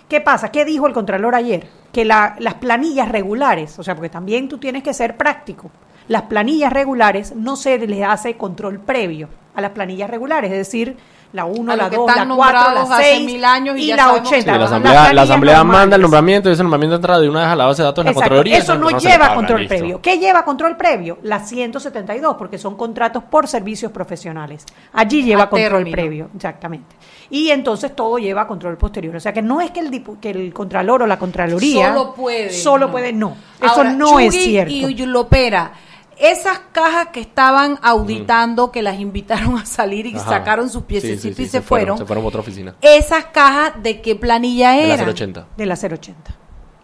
[0.08, 0.52] ¿Qué pasa?
[0.52, 1.68] ¿Qué dijo el Contralor ayer?
[1.92, 5.70] Que la- las planillas regulares, o sea, porque también tú tienes que ser práctico,
[6.08, 10.96] las planillas regulares no se les hace control previo a las planillas regulares, es decir,
[11.38, 13.46] la 1, A la los que 2, la están 4, nombrados la hace 6 mil
[13.46, 14.52] años y y ya la sabemos 80.
[14.54, 17.50] Sí, la asamblea, la asamblea manda el nombramiento y ese nombramiento entra de una vez
[17.50, 18.58] a la base de datos de la Contraloría.
[18.58, 19.76] Eso no lleva paga, control listo.
[19.76, 20.02] previo.
[20.02, 21.20] ¿Qué lleva control previo?
[21.24, 24.66] La 172, porque son contratos por servicios profesionales.
[24.94, 25.92] Allí lleva A control término.
[25.96, 26.96] previo, exactamente.
[27.30, 29.16] Y entonces todo lleva control posterior.
[29.16, 32.14] O sea que no es que el, dipu- que el Contralor o la Contraloría Solo
[32.14, 32.50] puede.
[32.52, 32.92] Solo no.
[32.92, 33.36] puede, no.
[33.62, 34.74] Eso Ahora, no es cierto.
[34.74, 35.72] Y Lopera,
[36.20, 40.30] esas cajas que estaban auditando, que las invitaron a salir y Ajá.
[40.30, 42.76] sacaron sus Sí, piececitos sí, sí, y se, fueron, Se fueron a otra oficina.
[42.82, 45.48] esas cajas de qué planilla De la eran, 080.
[45.58, 46.36] De la 080.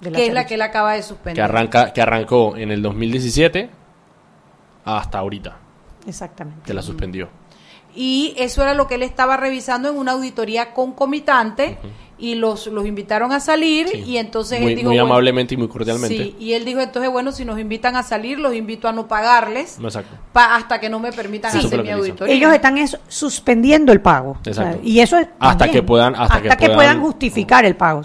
[0.02, 0.48] De la que es la 080.
[0.48, 1.36] que él acaba de suspender.
[1.36, 3.70] Que, arranca, que arrancó en el 2017
[4.86, 5.58] hasta ahorita,
[6.08, 6.62] Exactamente.
[6.66, 7.30] que la suspendió.
[7.96, 11.78] Y eso era lo que él estaba revisando en una auditoría concomitante
[12.18, 13.98] y los, los invitaron a salir Sí.
[14.06, 14.90] y entonces muy, él dijo...
[14.90, 16.16] muy bueno, amablemente y muy cordialmente.
[16.16, 19.08] Sí, y él dijo, entonces, bueno, si nos invitan a salir, los invito a no
[19.08, 19.78] pagarles
[20.32, 21.58] pa- hasta que no me permitan Sí.
[21.66, 22.34] Hacer mi auditoría.
[22.34, 24.38] Ellos están es suspendiendo el pago.
[24.46, 24.70] Exacto.
[24.70, 28.02] O sea, y eso es Hasta también, que puedan- hasta que puedan- justificar el pago.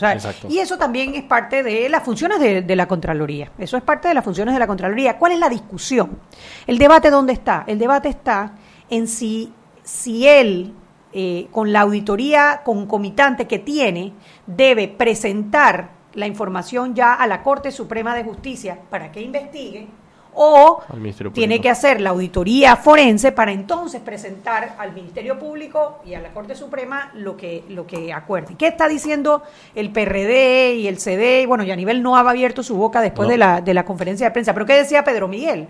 [0.49, 3.53] Y eso también es parte de las funciones de, de la Contraloría.
[3.59, 5.16] Eso es parte de las funciones de la Contraloría.
[5.18, 6.18] ¿Cuál es la discusión?
[6.66, 7.64] ¿El debate dónde está?
[7.66, 8.53] El debate está
[8.91, 9.53] en si,
[9.89, 10.74] si él,
[11.14, 14.12] eh, con la auditoría concomitante que tiene,
[14.47, 19.86] debe presentar la información ya a la Corte Suprema de Justicia para que investigue
[20.34, 20.82] o
[21.32, 26.28] tiene que hacer la auditoría forense para entonces presentar al Ministerio Público y a la
[26.32, 28.55] Corte Suprema lo que lo que acuerde.
[28.57, 29.43] ¿Qué está diciendo
[29.74, 31.47] el PRD y el CD?
[31.47, 33.32] Bueno, Yanivel no ha abierto su boca después No.
[33.32, 35.66] de, la, de la conferencia de prensa, pero ¿qué decía Pedro Miguel?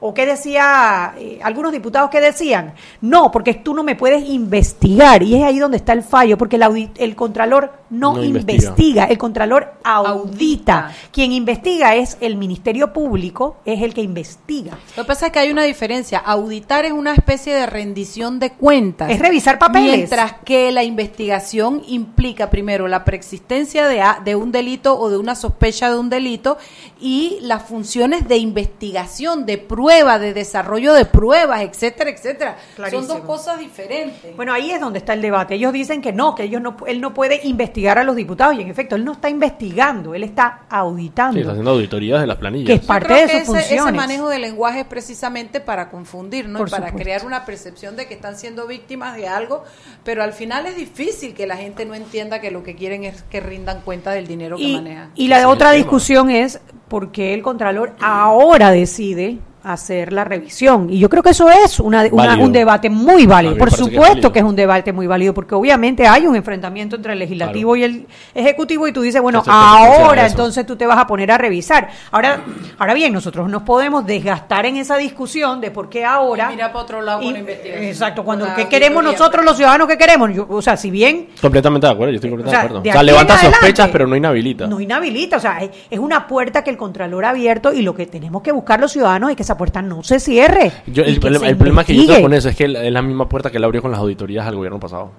[0.00, 2.72] ¿O qué decía eh, algunos diputados que decían?
[3.02, 5.22] No, porque tú no me puedes investigar.
[5.22, 8.68] Y es ahí donde está el fallo, porque el, audi- el contralor no, No investiga.
[8.68, 9.04] investiga.
[9.04, 10.10] el contralor audita.
[10.10, 10.92] Audita.
[11.12, 14.78] Quien investiga es el Ministerio Público, es el que investiga.
[14.96, 16.18] Lo que pasa es que hay una diferencia.
[16.18, 19.10] Auditar es una especie de rendición de cuentas.
[19.10, 19.96] Es revisar papeles.
[19.96, 25.34] Mientras que la investigación implica primero la preexistencia de, de un delito o de una
[25.34, 26.58] sospecha de un delito
[27.00, 32.56] y las funciones de investigación, de prueba, de desarrollo de pruebas, etcétera, etcétera.
[32.76, 33.02] Clarísimo.
[33.02, 34.36] Son dos cosas diferentes.
[34.36, 35.56] Bueno, ahí es donde está el debate.
[35.56, 38.60] Ellos dicen que no, que ellos no, él no puede investigar a los diputados y
[38.62, 41.34] en efecto él no está investigando, él está auditando.
[41.34, 42.66] Sí, está haciendo auditorías de las planillas.
[42.66, 43.94] Que es Yo parte creo de que sus ese, ese funciones.
[43.94, 46.58] manejo de lenguaje es precisamente para confundir, ¿no?
[46.58, 47.02] Por Y para supuesto.
[47.04, 49.64] crear una percepción de que están siendo víctimas de algo,
[50.04, 53.22] pero al final es difícil que la gente no entienda que lo que quieren es
[53.24, 55.10] que rindan cuenta del dinero que y, manejan.
[55.14, 60.88] y la Ese otra discusión es por qué el Contralor ahora decide hacer la revisión.
[60.90, 63.52] Y yo creo que eso es una, una- un debate muy válido.
[63.56, 64.32] Por parece que es supuesto válido.
[64.32, 67.84] que es un debate muy válido, porque obviamente hay un enfrentamiento entre el legislativo y
[67.84, 71.88] el ejecutivo y tú dices, bueno, ahora entonces tú te vas a poner a revisar.
[72.10, 72.40] Ahora,
[72.78, 76.48] ahora bien, nosotros nos podemos desgastar en esa discusión de por qué ahora...
[76.50, 77.84] Y mira para otro lado con Y- la investigación.
[77.84, 79.86] Exacto, cuando ¿qué queremos nosotros los ciudadanos?
[79.88, 80.30] ¿Qué queremos?
[80.34, 82.82] Yo- o sea, si bien Completamente de acuerdo, yo estoy completamente O sea, de acuerdo.
[82.82, 84.66] de O sea, levanta adelante, sospechas, pero no inhabilita.
[84.66, 87.94] no inhabilita, o sea, es, es una puerta que el Contralor ha abierto y lo
[87.94, 90.70] que tenemos que buscar los ciudadanos es que esa puerta no se cierre.
[90.86, 93.56] Yo- el, problema que yo tengo con eso es que es la misma puerta que
[93.58, 95.10] él abrió con las auditorías al gobierno pasado.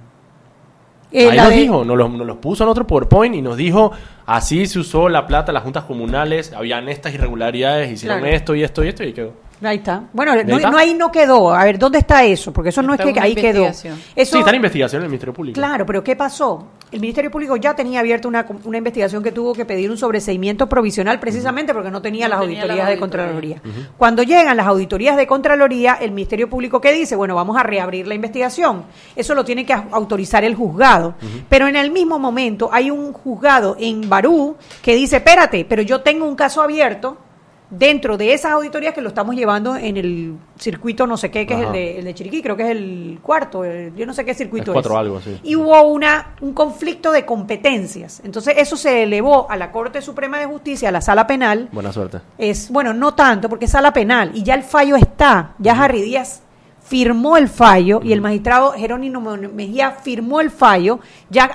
[1.12, 3.58] Eh, Ahí nos de- dijo, nos, lo- nos los puso en otro PowerPoint y nos
[3.58, 3.92] dijo,
[4.26, 8.34] así se usó la plata las juntas comunales, habían estas irregularidades, hicieron Claro.
[8.34, 9.34] esto y esto y esto y quedó.
[9.64, 10.04] Ahí está.
[10.12, 10.72] Bueno, Ahí no, está.
[10.72, 11.54] no ahí no quedó.
[11.54, 12.52] A ver, ¿dónde está eso?
[12.52, 13.66] Porque eso no es que ahí quedó.
[13.68, 15.56] Eso, Sí, está en investigación en el Ministerio Público.
[15.56, 16.68] Claro, pero ¿qué pasó?
[16.92, 20.68] El Ministerio Público ya tenía abierta una, una investigación que tuvo que pedir un sobreseimiento
[20.68, 23.62] provisional precisamente porque no tenía No las tenía auditorías las de Contraloría.
[23.98, 27.16] Cuando llegan las auditorías de Contraloría, el Ministerio Público ¿qué dice?
[27.16, 28.84] Bueno, vamos a reabrir la investigación.
[29.16, 31.14] Eso lo tiene que au- autorizar el juzgado.
[31.48, 36.02] Pero en el mismo momento hay un juzgado en Barú que dice, espérate, pero yo
[36.02, 37.16] tengo un caso abierto
[37.72, 41.54] dentro de esas auditorías que lo estamos llevando en el circuito no sé qué, que
[41.56, 44.24] es el de, el de Chiriquí, creo que es el cuarto, el- yo no sé
[44.26, 45.40] qué circuito Es cuatro algo, sí.
[45.42, 48.22] y hubo una, un conflicto de competencias.
[48.26, 51.70] Entonces eso se elevó a la Corte Suprema de Justicia, a la Sala Penal.
[51.72, 52.20] Buena suerte.
[52.38, 55.54] Es, bueno, no tanto, porque es Sala Penal y ya el fallo está.
[55.58, 56.42] Ya Harry Díaz
[56.84, 61.00] firmó el fallo y el magistrado Jerónimo Mejía firmó el fallo,
[61.30, 61.50] ya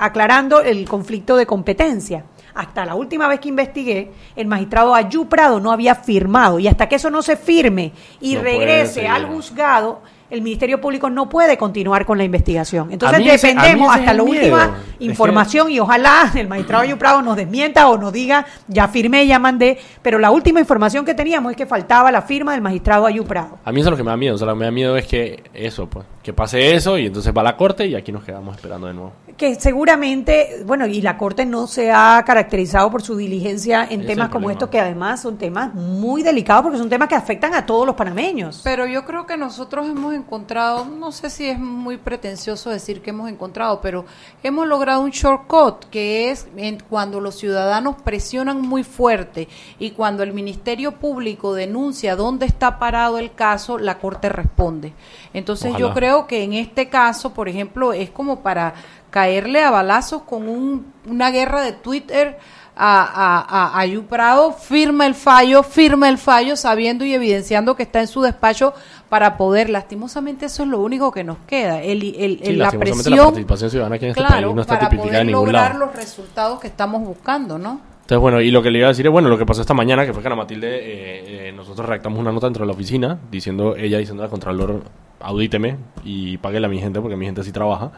[0.00, 2.24] aclarando el conflicto de competencia.
[2.54, 6.88] Hasta la última vez que investigué, el magistrado Ayú Prado no había firmado y hasta
[6.88, 11.56] que eso no se firme y No regrese al juzgado, el Ministerio Público no puede
[11.58, 12.90] continuar con la investigación.
[12.92, 14.40] Entonces ese- dependemos hasta la miedo.
[14.40, 18.46] última Es que- información y ojalá el magistrado Ayú Prado nos desmienta o nos diga,
[18.68, 22.52] ya firmé, ya mandé, pero la última información que teníamos es que faltaba la firma
[22.52, 23.58] del magistrado Ayú Prado.
[23.64, 24.34] A mí eso es lo que me da miedo.
[24.36, 27.06] O sea, lo que me da miedo es que eso, pues, que pase eso y
[27.06, 29.12] entonces va a la corte y aquí nos quedamos esperando de nuevo.
[29.36, 34.08] que seguramente, bueno, y la Corte no se ha caracterizado por su diligencia en Ese
[34.14, 37.66] temas como estos, que además son temas muy delicados porque son temas que afectan a
[37.66, 38.60] todos los panameños.
[38.64, 43.10] Pero yo creo que nosotros hemos encontrado, no sé si es muy pretencioso decir que
[43.10, 44.04] hemos encontrado, pero
[44.42, 49.48] hemos logrado un shortcut, que es en- cuando los ciudadanos presionan muy fuerte
[49.78, 54.92] y cuando el Ministerio Público denuncia dónde está parado el caso, la Corte responde.
[55.34, 55.94] Entonces yo Ojalá.
[56.14, 58.74] Creo que en este caso, por ejemplo, es como para
[59.10, 62.38] caerle a balazos con un- una guerra de Twitter
[62.76, 67.84] a, a, a Ayu Prado, firma el fallo, firma el fallo, sabiendo y evidenciando que
[67.84, 68.74] está en su despacho
[69.08, 72.64] para poder, lastimosamente eso es lo único que nos queda, el, el- Sí, el- la
[72.64, 75.26] lastimosamente presión, la participación ciudadana aquí en este claro, país no está para tipificada poder
[75.26, 75.86] ningún lograr lado.
[75.86, 77.80] los resultados que estamos buscando, ¿no?
[78.02, 79.72] Entonces, bueno, y lo que le iba a decir es, bueno, lo que pasó esta
[79.72, 82.72] mañana, que fue que Ana Matilde, eh, eh, nosotros redactamos una nota dentro de la
[82.74, 84.82] oficina, diciendo, ella diciendo al Contralor,
[85.20, 87.92] audíteme y páguele a mi gente, porque mi gente sí trabaja.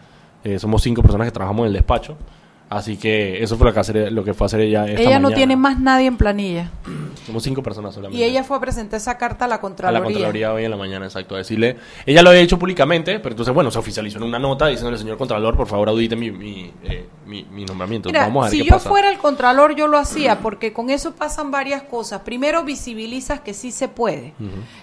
[0.44, 2.16] Eh, somos cinco personas que trabajamos en el despacho.
[2.68, 5.18] Así que eso fue lo que, hacer, lo que fue a hacer ella esta ella
[5.20, 6.72] no tiene más nadie en planilla.
[7.24, 8.20] Somos cinco personas solamente.
[8.20, 10.02] Y ella fue a presentar esa carta a la a la Contraloría.
[10.02, 13.54] Contraloría hoy en la mañana, exacto, a decirle, ella lo había hecho públicamente, pero entonces,
[13.54, 17.06] bueno, se oficializó en una nota diciéndole, señor Contralor, por favor, audite mi, mi, eh,
[17.24, 18.08] mi, mi nombramiento.
[18.08, 18.88] Mira, Vamos a ver si qué yo pasa.
[18.88, 22.22] fuera el contralor, yo lo hacía, porque con eso pasan varias cosas.
[22.22, 24.32] Primero, visibilizas que sí se puede.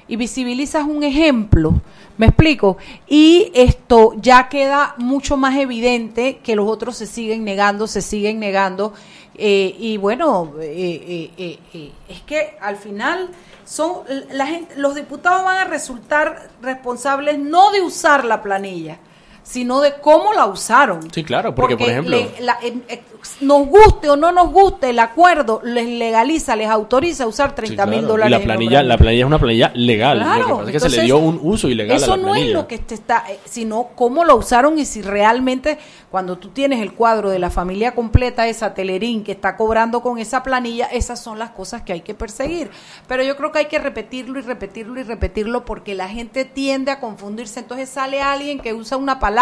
[0.07, 1.81] Y visibilizas un ejemplo.
[2.18, 2.78] ¿Me explico?
[3.07, 8.39] Y esto ya queda mucho más evidente que los otros se siguen negando, se siguen
[8.39, 8.93] negando.
[9.36, 13.30] Eh, y bueno, eh, eh, eh, eh, es que al final
[13.66, 18.99] son la gente, los diputados van a resultar responsables no de usar la planilla,
[19.44, 21.12] sino de cómo la usaron.
[21.12, 23.02] Sí, claro, porque, por ejemplo- le- la- en- eh,
[23.41, 27.84] nos guste o no nos guste, el acuerdo les legaliza, les autoriza a usar 30
[27.86, 28.36] Sí, mil dólares.
[28.36, 30.20] Y la planilla, la planilla es una planilla legal.
[30.20, 32.24] Claro, lo que pasa es que se le dio un uso ilegal Eso a la
[32.24, 35.78] no es lo que te está, eh, sino cómo lo usaron y si realmente
[36.12, 40.20] cuando tú tienes el cuadro de la familia completa, esa Telerín que está cobrando con
[40.20, 42.70] esa planilla, esas son las cosas que hay que perseguir.
[43.08, 46.91] Pero yo creo que hay que repetirlo y repetirlo y repetirlo porque la gente tiende
[46.91, 47.60] a confundirse.
[47.62, 49.32] Entonces sale alguien que usa una palabra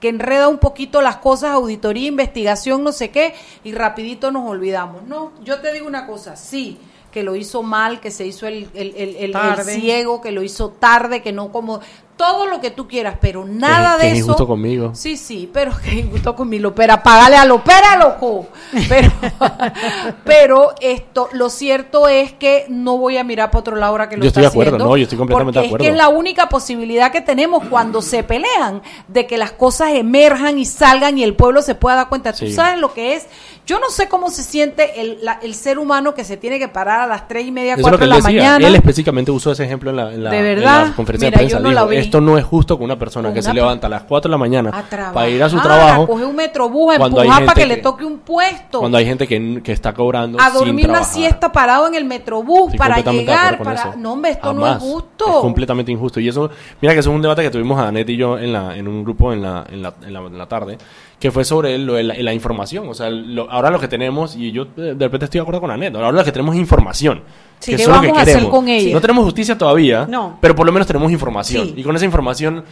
[0.00, 5.02] que enreda un poquito las cosas, auditoría, investigación, no sé qué, y rapidito nos olvidamos.
[5.04, 6.78] No, yo te digo una cosa, sí
[7.12, 9.32] que lo hizo mal, que se hizo el, el, el- el-
[9.80, 11.80] ciego, que lo hizo tarde, que no como
[12.20, 14.26] todo lo que tú quieras, pero nada que de es eso.
[14.26, 14.90] injusto conmigo.
[14.94, 16.74] Sí, sí, pero que es injusto conmigo.
[16.74, 18.46] Pero págale a lo pera, loco.
[18.90, 19.10] Pero,
[20.24, 24.16] pero esto, lo cierto es que no voy a mirar para otro lado ahora que
[24.18, 25.84] lo Yo estoy está de acuerdo, haciendo, no, yo estoy completamente de acuerdo.
[25.84, 29.90] Es que es la única posibilidad que tenemos cuando se pelean de que las cosas
[29.94, 32.32] emerjan y salgan y el pueblo se pueda dar cuenta.
[32.34, 33.26] Tú sabes lo que es.
[33.66, 36.66] Yo no sé cómo se siente el, la- el ser humano que se tiene que
[36.68, 38.28] parar a las tres y media, cuatro de la decía.
[38.30, 38.66] mañana.
[38.66, 40.86] Él específicamente usó ese ejemplo en la, en la, ¿De en verdad?
[40.88, 41.56] la conferencia Mira, de prensa.
[41.58, 41.96] yo no la Dijo, vi.
[42.10, 44.38] Esto no es justo con una persona que se levanta a las 4 de la
[44.38, 47.60] mañana trabajar, para ir a su trabajo a coger un metrobús, cuando hay empujar para
[47.60, 50.88] que, le toque un puesto, cuando hay gente que, que está cobrando a sin dormir
[50.88, 53.94] una siesta parado en el metrobús para llegar, para...
[53.96, 55.24] No, hombre, esto no es justo.
[55.28, 56.20] Es completamente injusto.
[56.20, 56.50] Y eso,
[56.80, 58.88] mira que eso es un debate que tuvimos a Anet y yo en, la, en
[58.88, 60.78] un grupo en la, en la, en la, en la tarde,
[61.18, 62.88] que fue sobre lo de la, la información.
[62.88, 65.70] O sea, lo- ahora lo que tenemos, y yo de repente estoy de acuerdo con
[65.70, 67.22] Anet, ahora lo que tenemos es información.
[67.60, 68.92] Sí, que ¿qué eso es lo que hacer con ella?
[68.94, 70.38] No tenemos justicia todavía, No.
[70.40, 71.66] pero por lo menos tenemos información.
[71.68, 71.74] Sí.
[71.76, 72.64] Y con esa información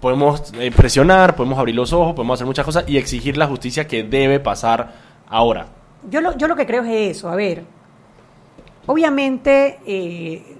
[0.00, 3.86] podemos eh, presionar, podemos abrir los ojos, podemos hacer muchas cosas y exigir la justicia
[3.86, 4.92] que debe pasar
[5.28, 5.66] ahora.
[6.10, 7.62] Yo lo, yo lo que creo es eso, a ver,
[8.86, 10.56] obviamente eh,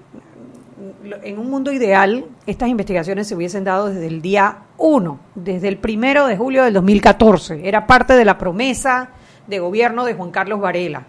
[1.23, 5.77] en un mundo ideal estas investigaciones se hubiesen dado desde el día 1, desde el
[5.77, 9.09] primero de julio del 2014, era parte de la promesa
[9.47, 11.07] de gobierno de Juan Carlos Varela.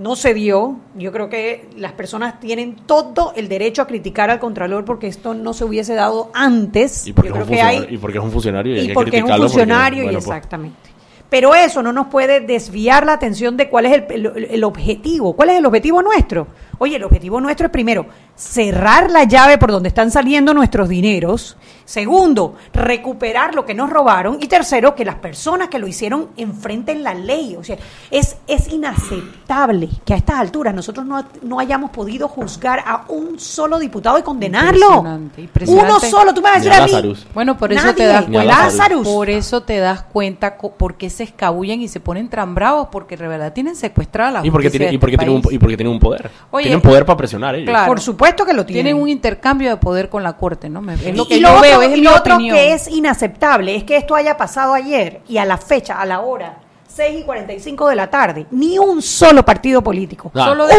[0.00, 4.40] No se dio, yo creo que las personas tienen todo el derecho a criticar al
[4.40, 7.06] Contralor porque esto no se hubiese dado antes.
[7.06, 8.78] Y porque, yo es creo un que funcionario, hay y porque es un funcionario y,
[8.78, 10.90] hay y que porque es un porque, funcionario bueno, y pues, exactamente.
[11.28, 15.34] Pero eso no nos puede desviar la atención de cuál es el, el- el objetivo.
[15.36, 16.48] ¿Cuál es el objetivo nuestro?
[16.78, 21.56] Oye, el objetivo nuestro es primero cerrar la llave por donde están saliendo nuestros dineros.
[21.90, 24.38] Segundo, recuperar lo que nos robaron.
[24.40, 27.56] Y tercero, que las personas que lo hicieron enfrenten la ley.
[27.58, 27.78] O sea,
[28.12, 33.40] es, es inaceptable que a estas alturas nosotros no, no hayamos podido juzgar a un
[33.40, 34.86] solo diputado y condenarlo.
[34.86, 35.90] Impresionante, impresionante.
[35.90, 37.14] Uno solo, tú me vas a decir a a mí.
[37.34, 37.94] Bueno, por eso Nadie.
[37.96, 38.68] te das cuenta.
[39.02, 43.16] Por eso te das cuenta por qué se escabullen y se ponen tan bravos porque
[43.16, 45.76] de verdad tienen secuestrada la Y porque, de y, porque este tienen un, y porque
[45.76, 46.30] tienen un poder.
[46.52, 47.68] Oye, tienen poder para presionar ellos.
[47.68, 47.88] claro.
[47.88, 48.84] Por supuesto que lo tienen.
[48.84, 50.80] Tienen un intercambio de poder con la corte, ¿no?
[50.80, 52.72] Me- Es lo Y- que y yo lo veo, otro, es y lo otro que
[52.72, 56.58] es inaceptable es que esto haya pasado ayer y a la fecha, a la hora,
[56.92, 60.70] 6 y 45 de la tarde, ni un solo partido político, Ah, Solo un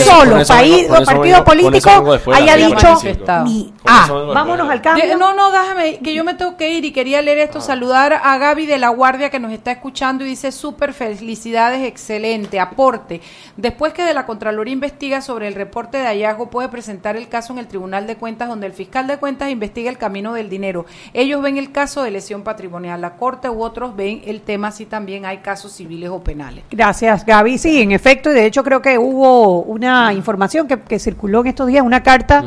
[0.00, 3.44] solo país partido vengo- político después haya dicho 45.
[3.44, 4.34] ni Con eso ah, vengo después.
[4.34, 5.18] vámonos al cambio.
[5.18, 8.38] No, no, déjame, que yo me tengo que ir y quería leer esto, saludar a
[8.38, 13.20] Gaby de la Guardia que nos está escuchando y dice, súper felicidades, excelente, aporte.
[13.56, 17.52] Después que de la Contraloría investiga sobre el reporte de hallazgo, puede presentar el caso
[17.52, 20.86] en el Tribunal de Cuentas, donde el fiscal de cuentas investiga el camino del dinero.
[21.12, 24.86] Ellos ven el caso de lesión patrimonial, la Corte u otros ven el tema si
[24.86, 26.64] también hay casos civiles o penales.
[26.70, 27.58] Gracias, Gaby.
[27.58, 31.48] Sí, en efecto, y de hecho creo que hubo una información que, que circuló en
[31.48, 32.44] estos días, una carta,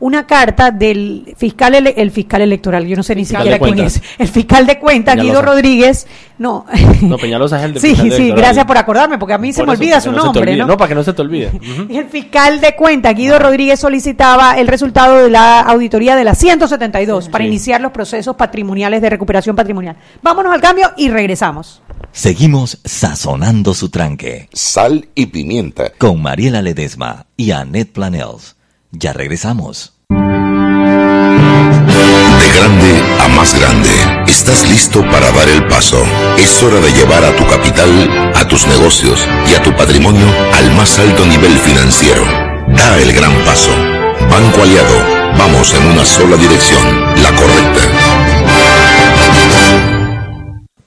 [0.00, 3.74] una carta del fiscal ele- el fiscal electoral, yo no sé ni Fiscal siquiera quién
[3.74, 3.96] cuentas.
[3.96, 5.42] es, el fiscal de cuentas, Guido.
[5.42, 6.06] Rodríguez,
[6.38, 6.64] no.
[7.02, 8.38] No, Peñalosa es el de Sí, fiscal sí, electoral.
[8.44, 10.56] gracias por acordarme, porque a mí se me eso, olvida para su no nombre.
[10.56, 10.66] ¿no?
[10.66, 11.50] No, para que no se te olvide.
[11.90, 17.28] El fiscal de cuenta, Guido Rodríguez, solicitaba el resultado de la auditoría de la 172
[17.28, 17.48] para Sí.
[17.48, 19.96] iniciar los procesos patrimoniales de recuperación patrimonial.
[20.22, 21.82] Vámonos al cambio y regresamos.
[22.12, 25.92] Seguimos sazonando su tranque Sal y pimienta.
[25.98, 28.56] con Mariela Ledesma y Annette Planels.
[28.92, 29.92] Ya regresamos.
[30.08, 30.16] De
[32.58, 33.88] grande a más grande,
[34.26, 36.02] estás listo para dar el paso.
[36.36, 40.72] Es hora de llevar a tu capital, a tus negocios y a tu patrimonio al
[40.74, 42.24] más alto nivel financiero.
[42.68, 43.70] Da el gran paso.
[44.28, 44.96] Banco Aliado,
[45.38, 46.82] vamos en una sola dirección,
[47.22, 47.99] la correcta.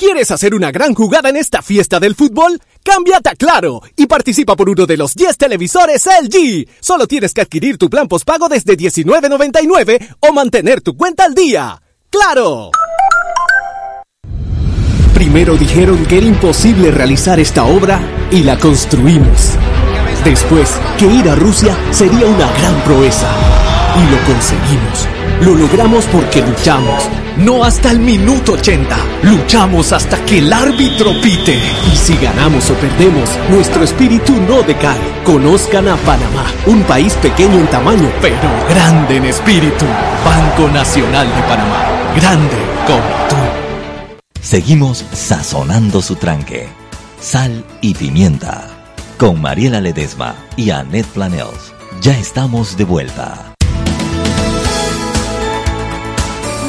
[0.00, 2.58] ¿Quieres hacer una gran jugada en esta fiesta del fútbol?
[2.82, 6.66] Cámbiate a Claro y participa por uno de los 10 televisores LG.
[6.80, 11.82] Solo tienes que adquirir tu plan postpago desde $19.99 o mantener tu cuenta al día.
[12.08, 12.70] ¡Claro!
[15.12, 19.50] Primero dijeron que era imposible realizar esta obra y la construimos.
[20.24, 23.59] Después, que ir a Rusia sería una gran proeza.
[23.96, 25.08] Y lo conseguimos.
[25.40, 27.08] Lo logramos porque luchamos.
[27.38, 28.96] No hasta el minuto 80.
[29.22, 31.58] Luchamos hasta que el árbitro pite.
[31.90, 34.98] Y si ganamos o perdemos, nuestro espíritu no decae.
[35.24, 38.36] Conozcan a Panamá, un país pequeño en tamaño, pero
[38.68, 39.86] grande en espíritu.
[40.24, 41.86] Banco Nacional de Panamá.
[42.16, 43.36] Grande como tú.
[44.42, 46.68] Seguimos sazonando su tranque.
[47.20, 48.68] Sal y pimienta.
[49.18, 51.72] Con Mariela Ledesma y Annette Planels.
[52.00, 53.49] Ya estamos de vuelta.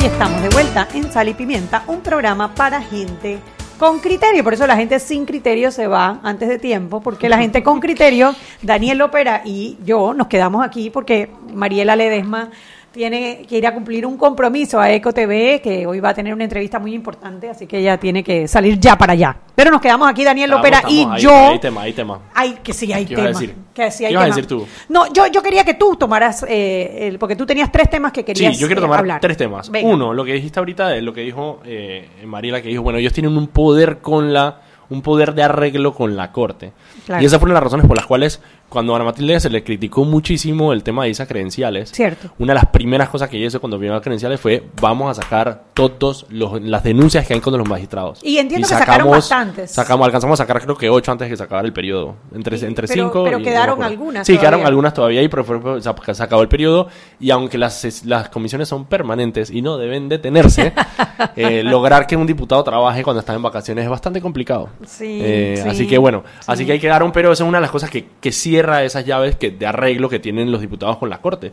[0.02, 3.38] Y estamos de vuelta en Sal y Pimienta, un programa para gente
[3.78, 4.44] con criterio.
[4.44, 7.80] Por eso la gente sin criterio se va antes de tiempo, porque la gente con
[7.80, 8.34] criterio,
[8.64, 12.50] Daniel Opera y yo, nos quedamos aquí porque Mariela Ledesma
[12.92, 16.34] tiene que ir a cumplir un compromiso a Eco TV, que hoy va a tener
[16.34, 19.38] una entrevista muy importante, así que ella tiene que salir ya para allá.
[19.56, 21.50] Pero nos quedamos aquí, Daniel Estamos, Opera estamos, y hay- yo.
[21.52, 22.20] Hay tema, hay tema.
[22.34, 23.40] Ay, que sí hay ¿Qué ibas a tema.
[23.40, 23.56] decir?
[23.74, 24.68] Que sí hay ¿Qué ibas a decir tú?
[24.90, 28.26] No, yo, yo quería que tú tomaras, eh, el- porque tú tenías tres temas que
[28.26, 29.22] querías Sí, yo quiero eh, tomar hablar.
[29.22, 29.70] tres temas.
[29.70, 29.88] Venga.
[29.90, 33.14] Uno, lo que dijiste ahorita, es lo que dijo eh, Mariela, que dijo, bueno, ellos
[33.14, 36.74] tienen un poder con la un poder de arreglo con la corte.
[37.06, 37.24] Claro.
[37.24, 38.42] Y esas fueron las razones por las cuales
[38.72, 42.32] cuando a Ana Matilde se le criticó muchísimo el tema de esas credenciales, Cierto.
[42.40, 45.22] una de las primeras cosas que ella hizo cuando vino a credenciales fue vamos a
[45.22, 48.20] sacar todos los, las denuncias que hay contra los magistrados.
[48.24, 49.72] Y entiendo que sacaron bastantes.
[49.72, 52.16] Sacamos, alcanzamos a sacar creo que ocho antes de que se acabara el periodo.
[52.34, 53.24] Entre, Sí, entre pero- cinco.
[53.26, 56.48] pero y- quedaron no algunas Sí, quedaron algunas todavía ahí, pero fue- se acabó el
[56.48, 56.88] periodo.
[57.20, 60.72] Y aunque las, las comisiones son permanentes y no deben detenerse,
[61.36, 64.70] eh, lograr que un diputado trabaje cuando está en vacaciones es bastante complicado.
[64.86, 66.46] Sí, Eh, sí, así que bueno, sí.
[66.48, 69.06] así que ahí quedaron, pero esa es una de las cosas que, que cierra esas
[69.06, 71.52] llaves que, de arreglo que tienen los diputados con la Corte.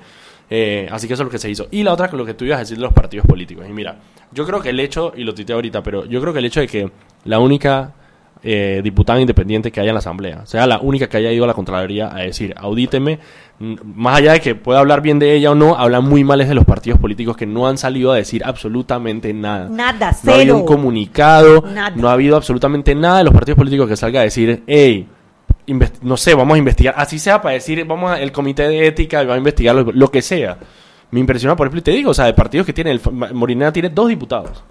[0.51, 1.69] Eh, así que eso es lo que se hizo.
[1.71, 3.67] Y la otra, lo que tú ibas a decir de los partidos políticos.
[3.69, 3.97] Y mira,
[4.33, 6.61] yo creo que el hecho, y lo tuiteé ahorita, pero yo creo que el hecho
[6.61, 6.91] de que
[7.25, 7.93] la única
[8.43, 11.47] eh, diputada independiente que haya en la Asamblea, sea la única que haya ido a
[11.49, 13.19] la Contraloría a decir, audíteme,
[13.59, 16.55] más allá de que pueda hablar bien de ella o no, habla muy mal de
[16.55, 19.69] los partidos políticos que no han salido a decir absolutamente nada.
[19.69, 20.57] Nada, No ha habido cero.
[20.59, 21.91] un comunicado, Nada.
[21.97, 25.09] no ha habido absolutamente nada de los partidos políticos que salga a decir, hey,
[26.03, 29.23] no sé, vamos a investigar, así sea para decir, vamos a, el comité de ética
[29.25, 30.59] va a investigar lo, lo que sea.
[31.11, 33.73] Me impresiona, por ejemplo, y te digo, o sea, de partidos que tienen, el, Morinera
[33.73, 34.63] tiene dos diputados.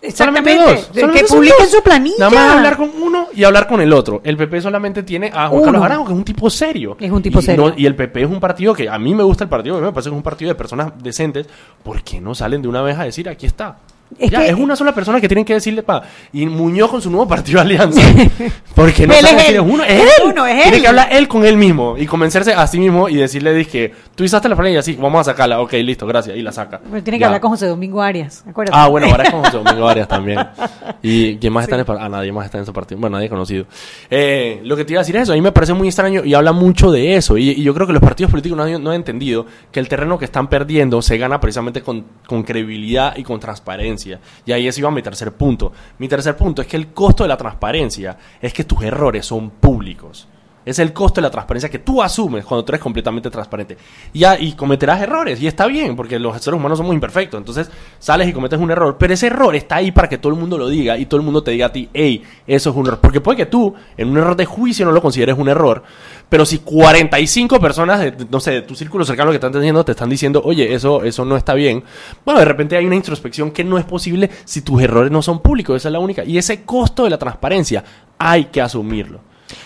[0.00, 0.52] Exactamente.
[0.54, 0.90] Solamente dos.
[0.94, 1.70] Solamente que publiquen dos.
[1.72, 2.16] su planilla.
[2.18, 4.20] Nada más hablar con uno y hablar con el otro.
[4.24, 5.64] El PP solamente tiene a Juan Uno.
[5.64, 6.96] Carlos Arango, que es un tipo serio.
[7.00, 7.68] Es un tipo y serio.
[7.70, 9.80] no- y el PP es un partido que a mí me gusta el partido, a
[9.80, 11.48] mí me parece que es un partido de personas decentes.
[11.82, 13.78] ¿Por qué no salen de una vez a decir, aquí está?
[14.18, 16.02] Es ya, que- es una sola persona que tienen que decirle pa.
[16.32, 18.00] Y Muñoz con su nuevo partido alianza.
[18.74, 19.54] Porque no Él sabe es él.
[19.56, 20.08] es uno, es él.
[20.24, 20.82] uno, es Tiene él.
[20.82, 24.24] que hablar él con él mismo y convencerse a sí mismo y decirle, dije, tú
[24.24, 25.60] usaste la planilla, sí, vamos a sacarla.
[25.60, 26.36] Ok, listo, gracias.
[26.36, 26.80] Y la saca.
[26.90, 28.44] Pero tiene que hablar con José Domingo Arias.
[28.48, 28.78] acuérdate.
[28.80, 30.38] Ah, bueno, ahora es con José Domingo Arias también.
[31.02, 31.84] ¿Y quién más está en?
[32.00, 33.00] Ah, nadie más está en ese partido.
[33.00, 33.66] Bueno, nadie conocido.
[34.10, 35.32] Eh, lo que te iba a decir es eso.
[35.32, 37.36] A mí me parece muy extraño y habla mucho de eso.
[37.36, 39.88] Y, y yo creo que los partidos políticos no han, no han entendido que el
[39.88, 43.97] terreno que están perdiendo se gana precisamente con, con credibilidad y con transparencia.
[44.06, 45.72] Y ahí es iba mi tercer punto.
[45.98, 49.50] Mi tercer punto es que el costo de la transparencia es que tus errores son
[49.50, 50.28] públicos.
[50.68, 53.78] Es el costo de la transparencia que tú asumes cuando tú eres completamente transparente.
[54.12, 57.38] Y, y cometerás errores, y está bien, porque los seres humanos somos imperfectos.
[57.38, 60.38] Entonces sales y cometes un error, pero ese error está ahí para que todo el
[60.38, 62.86] mundo lo diga y todo el mundo te diga a ti, hey, eso es un
[62.86, 63.00] error.
[63.00, 65.84] Porque puede que tú, en un error de juicio, no lo consideres un error,
[66.28, 69.92] pero si 45 personas, de, no sé, de tu círculo cercano que están diciendo, te
[69.92, 71.82] están diciendo, oye, eso, eso no está bien,
[72.24, 75.40] bueno, de repente hay una introspección que no es posible si tus errores no son
[75.40, 76.24] públicos, esa es la única.
[76.24, 77.82] Y ese costo de la transparencia
[78.18, 79.20] hay que asumirlo.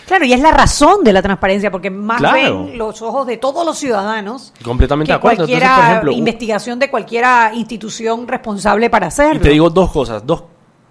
[0.07, 2.63] Claro, y es la razón de la transparencia, porque más Claro.
[2.67, 5.43] ven los ojos de todos los ciudadanos Completamente que de acuerdo.
[5.43, 9.35] Entonces, cualquiera por ejemplo, un- investigación de cualquiera institución responsable para hacerlo.
[9.35, 10.43] Y te digo dos cosas, dos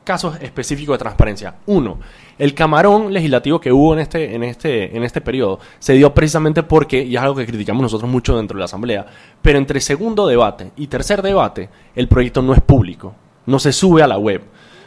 [0.04, 1.54] casos específicos de transparencia.
[1.66, 1.98] Uno,
[2.38, 6.62] el camarón legislativo que hubo en este, en este, en este periodo se dio precisamente
[6.62, 9.06] porque, y es algo que criticamos nosotros mucho dentro de la Asamblea,
[9.40, 13.14] pero entre segundo debate y tercer debate, el proyecto no es público,
[13.46, 14.42] no se sube a la web.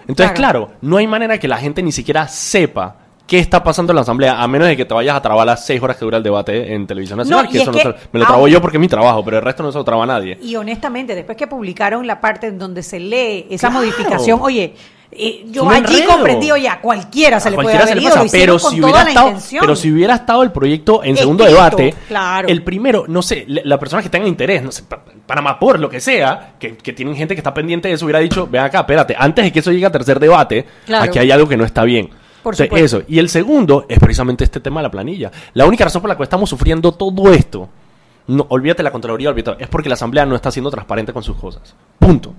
[0.07, 0.65] Entonces, Claro.
[0.67, 4.01] claro, no hay manera que la gente ni siquiera sepa qué está pasando en la
[4.03, 6.23] Asamblea, a menos de que te vayas a trabar las seis horas que dura el
[6.23, 8.61] debate en Televisión Nacional, No, que es eso que no se- me lo trabo yo
[8.61, 10.37] porque es mi trabajo, pero el resto no se lo traba nadie.
[10.43, 13.79] Y honestamente, después que publicaron la parte en donde se lee esa Claro.
[13.83, 14.75] modificación, oye,
[15.11, 16.11] Eh, yo allí enredo.
[16.11, 19.01] comprendí, oye, a cualquiera se A le puede haber se le pasa, pero si hubiera
[19.03, 22.47] estado, pero si hubiera estado el proyecto en segundo debate, claro.
[22.49, 25.79] el primero, no sé, la, la persona que tenga interés, no sé, pa- Panamá por
[25.79, 28.61] lo que sea, que, que tienen gente que está pendiente de eso, hubiera dicho, ven
[28.63, 31.05] acá, espérate, antes de que eso llegue a tercer debate, Claro.
[31.05, 32.09] aquí hay algo que no está bien.
[32.43, 32.97] Por O sea, supuesto.
[32.99, 33.05] eso.
[33.07, 35.31] Y el segundo es precisamente este tema de la planilla.
[35.53, 37.69] La única razón por la cual estamos sufriendo todo esto,
[38.27, 41.37] no, olvídate la Contraloría, olvídate, es porque la Asamblea no está siendo transparente con sus
[41.37, 41.73] cosas.
[41.97, 42.33] Punto.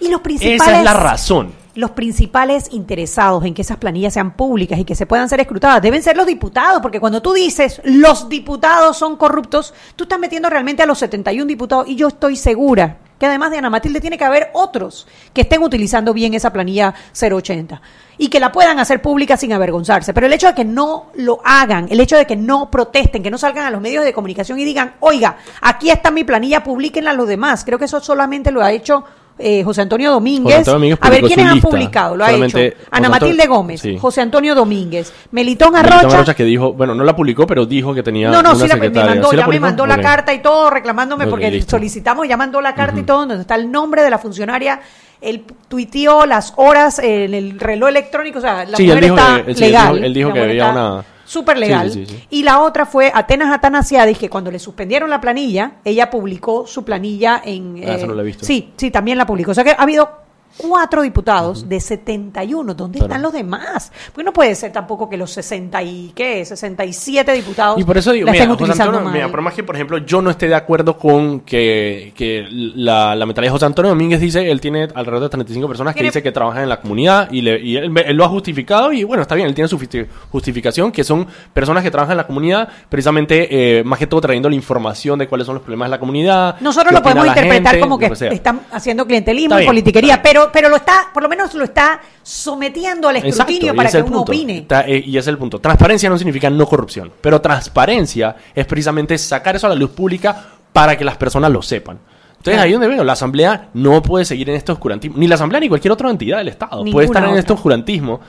[0.00, 1.52] Y los principales, Esa es la razón.
[1.74, 5.82] Los principales interesados en que esas planillas sean públicas y que se puedan ser escrutadas
[5.82, 10.50] deben ser los diputados, porque cuando tú dices los diputados son corruptos, tú estás metiendo
[10.50, 14.18] realmente a los 71 diputados y yo estoy segura que además de Ana Matilde tiene
[14.18, 17.80] que haber otros que estén utilizando bien esa planilla 080
[18.18, 20.12] y que la puedan hacer pública sin avergonzarse.
[20.12, 23.30] Pero el hecho de que no lo hagan, el hecho de que no protesten, que
[23.30, 27.12] no salgan a los medios de comunicación y digan, oiga, aquí está mi planilla, publíquenla
[27.12, 27.64] a los demás.
[27.64, 29.04] Creo que eso solamente lo ha hecho
[29.38, 30.58] eh, José Antonio Domínguez.
[30.58, 31.68] José Antonio Domínguez a ver, ¿quiénes han lista.
[31.68, 32.16] publicado?
[32.16, 32.58] Lo ha hecho.
[32.90, 33.98] Ana Matilde Gómez, sí.
[33.98, 36.16] José Antonio Domínguez, Melitón Arrocha.
[36.16, 38.68] Arrocha que dijo, bueno, no la publicó, pero dijo que tenía No, no, una sí
[38.68, 39.10] la, me secretaria.
[39.10, 41.70] mandó, ¿Sí la ya me mandó la carta y todo reclamándome porque listo.
[41.72, 44.80] solicitamos, ya mandó la carta y todo, donde está el nombre de la funcionaria,
[45.20, 49.16] él tuiteó las horas en el reloj electrónico, o sea, la Sí, él mujer dijo
[49.16, 49.94] está sí, él legal.
[49.94, 51.90] dijo- él dijo que había una- Súper legal.
[51.90, 52.26] Sí, sí, sí, sí.
[52.28, 56.84] Y la otra fue Atenas Atanasiadis, que cuando le suspendieron la planilla, ella publicó su
[56.84, 57.82] planilla en...
[57.86, 58.44] Ah, eso eh, no lo he visto.
[58.44, 59.52] Sí, sí, también la publicó.
[59.52, 60.10] O sea que ha habido
[60.56, 62.74] cuatro diputados de 71.
[62.74, 63.10] ¿Dónde Claro.
[63.12, 63.92] están los demás?
[64.12, 66.44] Porque no puede ser tampoco que los 60 y, ¿qué?
[66.44, 69.12] 67 diputados Y por eso digo, la mira, José Antonio, mal.
[69.12, 73.14] mira, por más que, por ejemplo, yo no esté de acuerdo con que, que la,
[73.14, 76.22] la mentalidad de José Antonio Domínguez dice, él tiene alrededor de 35 personas que dice
[76.22, 79.22] que trabajan en la comunidad y, le- y él, él lo ha justificado y bueno,
[79.22, 82.68] está bien, él tiene su justi- justificación, que son personas que trabajan en la comunidad,
[82.88, 85.98] precisamente, eh, más que todo trayendo la información de cuáles son los problemas de la
[86.00, 86.56] comunidad.
[86.60, 90.22] Nosotros lo podemos interpretar gente, como que están haciendo clientelismo Está y bien, politiquería, bien.
[90.50, 94.06] Pero pero lo está, por lo menos lo está sometiendo al escrutinio para que uno
[94.06, 94.32] punto.
[94.32, 94.66] opine.
[94.86, 95.60] Eh, y ese es el punto.
[95.60, 100.46] Transparencia no significa no corrupción, pero transparencia es precisamente sacar eso a la luz pública
[100.72, 101.98] para que las personas lo sepan.
[102.36, 105.34] Entonces ahí es donde veo, la Asamblea no puede seguir en este oscurantismo, ni la
[105.36, 107.40] Asamblea ni cualquier otra entidad del Estado Ninguna puede estar en otra.
[107.40, 108.20] este oscurantismo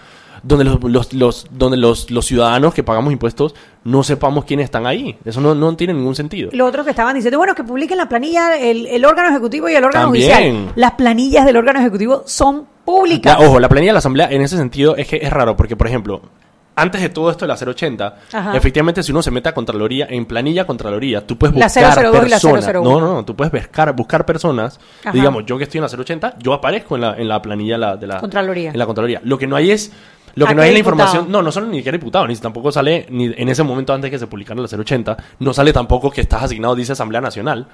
[0.44, 4.86] donde los, los- los- donde los, los ciudadanos que pagamos impuestos no sepamos quiénes están
[4.86, 5.18] ahí.
[5.26, 6.50] Eso no, no tiene ningún sentido.
[6.54, 9.76] Lo otro que estaban diciendo, bueno, que publiquen la planilla el, el órgano ejecutivo y
[9.76, 10.32] el órgano También.
[10.36, 10.74] judicial.
[10.76, 13.40] Las planillas del órgano ejecutivo son públicas.
[13.40, 15.76] La- ojo, la planilla de la Asamblea en ese sentido es que es raro, porque,
[15.78, 16.22] por ejemplo,
[16.76, 18.58] antes de todo esto de la 080, Ajá.
[18.58, 22.26] efectivamente, si uno se mete a Contraloría, en planilla Contraloría, tú puedes La buscar 002
[22.26, 22.66] y la personas.
[22.66, 22.84] 001.
[22.84, 24.80] No, no, no, tú puedes buscar, buscar personas.
[25.04, 25.12] Ajá.
[25.14, 27.96] Digamos, yo que estoy en la 080, yo aparezco en la, en la planilla la-
[27.96, 28.72] de la Contraloría.
[28.72, 29.22] En la Contraloría.
[29.24, 29.92] Lo que no hay es.
[30.36, 31.02] Lo ¿A que no hay es la diputado?
[31.04, 31.32] información.
[31.32, 34.18] No, no solo ni siquiera diputado, ni tampoco sale, ni en ese momento antes que
[34.20, 37.68] se publicara la 080, no sale tampoco que estás asignado, dice Asamblea Nacional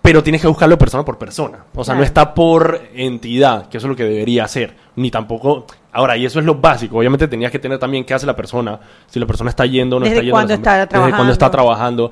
[0.00, 1.58] pero tienes que buscarlo persona por persona.
[1.74, 1.98] O sea, Claro.
[1.98, 4.74] no está por entidad, que eso es lo que debería hacer.
[4.96, 5.66] Ni tampoco.
[5.92, 6.96] Ahora, y eso es lo básico.
[6.98, 9.98] Obviamente tenías que tener también qué hace la persona, si la persona está yendo o
[10.00, 10.54] no Desde está yendo.
[10.54, 12.10] está Desde cuándo está trabajando.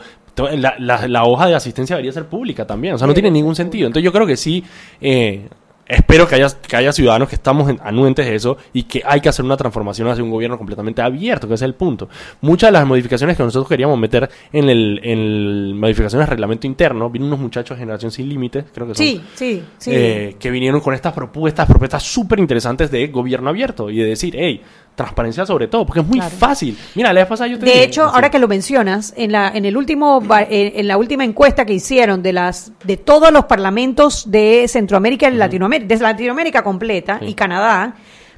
[0.58, 2.94] La, la- la hoja de asistencia debería ser pública también.
[2.94, 3.86] O sea, no tiene ningún sentido.
[3.86, 4.62] Entonces, yo creo que sí.
[5.00, 5.48] eh,
[5.88, 9.20] Espero que haya, que haya ciudadanos que estamos en- anuentes de eso y que hay
[9.20, 12.08] que hacer una transformación hacia un gobierno completamente abierto, que ese es el punto.
[12.40, 16.66] Muchas de las modificaciones que nosotros queríamos meter en el, en el modificaciones del reglamento
[16.66, 19.90] interno, vino unos muchachos de Generación Sin Límites, creo que son, Sí, sí, sí.
[19.94, 24.34] eh, que vinieron con estas propuestas, propuestas súper interesantes de gobierno abierto y de decir,
[24.36, 24.60] hey,
[24.96, 26.34] transparencia sobre todo, porque es muy Claro.
[26.36, 26.76] fácil.
[26.96, 29.48] Mira, la vez pasada yo te De dije- hecho, ahora que lo mencionas, en la
[29.54, 34.28] en el último en la última encuesta que hicieron de las de todos los parlamentos
[34.30, 37.26] de Centroamérica y Latinoamérica, de Latinoamérica completa Sí.
[37.26, 37.94] y Canadá,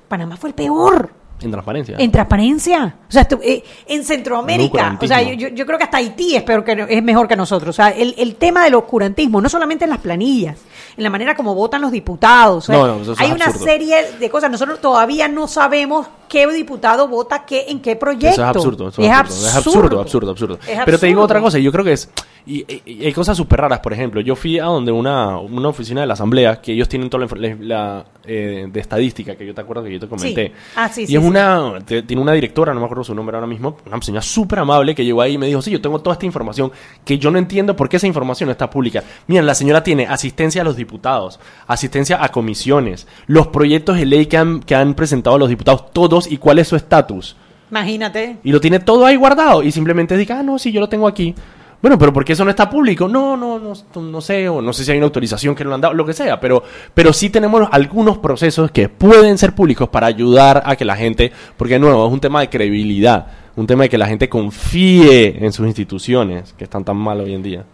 [0.08, 1.96] Panamá fue el peor En transparencia.
[1.98, 2.96] en transparencia.
[3.08, 6.64] O sea, eh, en Centroamérica, o sea, yo, yo- creo que hasta Haití es peor
[6.64, 7.70] que es mejor que nosotros.
[7.70, 10.58] O sea, el, el tema del oscurantismo, no solamente en las planillas,
[10.96, 12.64] en la manera como votan los diputados.
[12.68, 13.64] o sea, No, no, eso es hay una absurdo.
[13.66, 14.50] serie de cosas.
[14.50, 18.28] Nosotros todavía no sabemos qué diputado vota qué en qué proyecto.
[18.28, 20.58] Eso es absurdo, eso es absurdo, es absurdo, absurdo, absurdo.
[20.68, 21.24] Es Pero te digo absurdo.
[21.24, 22.10] otra cosa, yo creo que es,
[22.46, 22.64] y,
[23.06, 26.14] hay cosas súper raras, por ejemplo, yo fui a donde una, una oficina de la
[26.14, 29.92] asamblea, que ellos tienen toda la, la- eh, de estadística, que yo te acuerdo que
[29.92, 30.52] yo te comenté.
[30.76, 31.26] Ah, sí, y sí, es sí.
[31.28, 34.94] Una, tiene una directora, no me acuerdo su nombre ahora mismo, una señora súper amable
[34.94, 36.72] que llegó ahí y me dijo, sí, yo tengo toda esta información,
[37.04, 39.02] que yo no entiendo por qué esa información no está pública.
[39.26, 44.26] Mira, la señora tiene asistencia a los diputados, asistencia a comisiones, los proyectos de ley
[44.26, 47.36] que han, que han presentado los diputados, todos y cuál es su estatus.
[47.70, 48.38] Imagínate.
[48.44, 49.62] Y lo tiene todo ahí guardado.
[49.62, 51.34] Y simplemente diga, ah, no, sí, yo lo tengo aquí.
[51.80, 53.06] Bueno, pero ¿por qué eso no está público?
[53.06, 53.72] No, no, no,
[54.02, 56.12] no sé, o no sé si hay una autorización que no han dado, lo que
[56.12, 56.62] sea, pero,
[56.92, 61.30] pero sí tenemos algunos procesos que pueden ser públicos para ayudar a que la gente,
[61.56, 65.44] porque de nuevo, es un tema de credibilidad, un tema de que la gente confíe
[65.44, 67.64] en sus instituciones, que están tan mal hoy en día.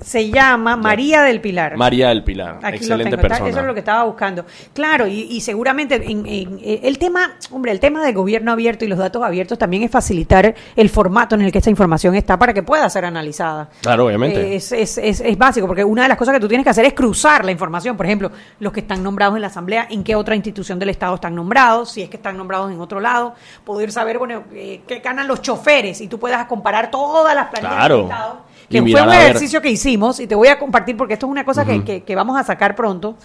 [0.00, 1.76] Se llama María del Pilar.
[1.76, 3.50] María del Pilar, Aquí excelente lo tengo, está- persona.
[3.50, 4.44] Eso es lo que estaba buscando.
[4.72, 8.84] Claro, y, y seguramente en- en- eh, el tema, hombre, el tema del gobierno abierto
[8.84, 12.38] y los datos abiertos también es facilitar el formato en el que esta información está
[12.38, 13.68] para que pueda ser analizada.
[13.82, 14.40] Claro, obviamente.
[14.54, 16.70] Eh, Es, es, es, es básico, porque una de las cosas que tú tienes que
[16.70, 17.96] hacer es cruzar la información.
[17.96, 21.14] Por ejemplo, los que están nombrados en la Asamblea, en qué otra institución del Estado
[21.16, 23.34] están nombrados, si es que están nombrados en otro lado,
[23.64, 27.74] poder saber, bueno, eh, qué ganan los choferes y tú puedas comparar todas las planillas
[27.76, 27.96] Claro.
[27.96, 28.49] del Estado.
[28.70, 31.44] Que fue un ejercicio que hicimos y te voy a compartir porque esto es una
[31.44, 33.16] cosa que- que, que vamos a sacar pronto.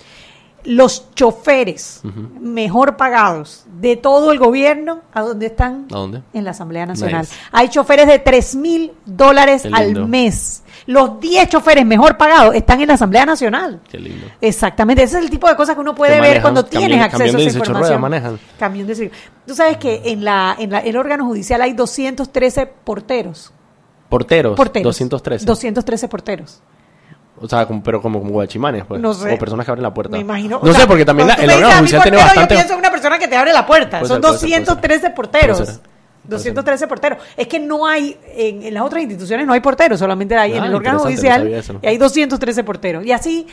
[0.68, 2.02] Los choferes
[2.41, 5.86] mejor pagados de todo el gobierno, ¿a dónde están?
[5.91, 6.24] ¿A dónde?
[6.34, 7.22] En la Asamblea Nacional.
[7.22, 7.36] Nice.
[7.52, 10.64] Hay choferes de 3 mil dólares al mes.
[10.88, 13.80] Los 10 choferes mejor pagados están en la Asamblea Nacional.
[13.88, 14.26] Qué lindo.
[14.41, 16.80] Exactamente, ese es el tipo de cosas que uno puede Que ver manejan cuando camión-
[16.88, 18.02] tienes acceso camión a esa 18 información.
[18.02, 18.39] ruedas.
[18.58, 19.16] Camión de 18.
[19.46, 23.52] Tú sabes que en la en la- el órgano judicial hay 213 porteros.
[24.20, 24.84] Porteros, Porteros.
[24.95, 25.45] 213.
[25.45, 26.61] 213 porteros.
[27.41, 29.01] O sea, como- pero como guachimanes, pues.
[29.01, 29.34] No sé.
[29.34, 30.11] O personas que abren la puerta.
[30.16, 30.59] Me imagino.
[30.63, 32.53] No o sé, porque también la- el órgano judicial tiene bastante.
[32.53, 33.99] Yo pienso en una persona que te abre la puerta.
[33.99, 35.57] Puede Son ser, puede ser, puede 213 porteros.
[35.57, 35.82] Puede ser.
[36.24, 37.20] 213 porteros.
[37.38, 40.63] Es que no hay, en, en las otras instituciones no hay porteros, solamente hay en
[40.63, 43.05] Ah, el órgano interesante, no judicial y hay 213 porteros.
[43.05, 43.45] Y así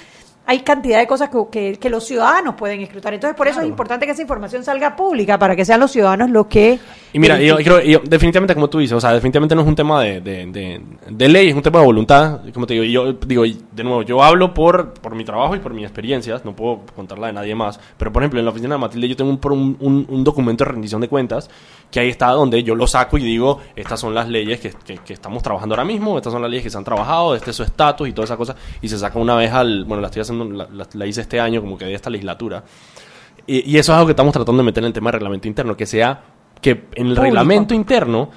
[0.45, 3.14] hay cantidad de cosas que, que- que los ciudadanos pueden escrutar.
[3.14, 6.30] Entonces, por eso es importante que esa información salga pública, para que sean los ciudadanos
[6.30, 6.78] los que...
[7.12, 9.76] Y mira, yo creo, yo, definitivamente como tú dices, o sea, definitivamente no es un
[9.76, 10.80] tema de, de, de,
[11.11, 12.40] de ley, es un tema de voluntad.
[12.53, 15.61] Como te digo, y yo digo, de nuevo, yo hablo por, por mi trabajo y
[15.61, 17.78] por mis experiencias, no puedo contarla de nadie más.
[17.97, 20.70] Pero, por ejemplo, en la oficina de Matilde yo tengo un, un- un documento de
[20.72, 21.51] rendición de cuentas
[21.93, 24.99] que ahí está donde yo lo saco y digo, estas son las leyes que, que-
[24.99, 27.57] que estamos trabajando ahora mismo, estas son las leyes que se han trabajado, este es
[27.57, 28.57] su estatus y toda esa cosa.
[28.80, 31.38] Y se saca una vez al, bueno, la estoy haciendo, la, la- la hice este
[31.38, 32.64] año como que de esta legislatura.
[33.47, 35.47] Y, y eso es algo que estamos tratando de meter en el tema del reglamento
[35.49, 36.20] interno, que sea
[36.61, 38.30] que en el reglamento interno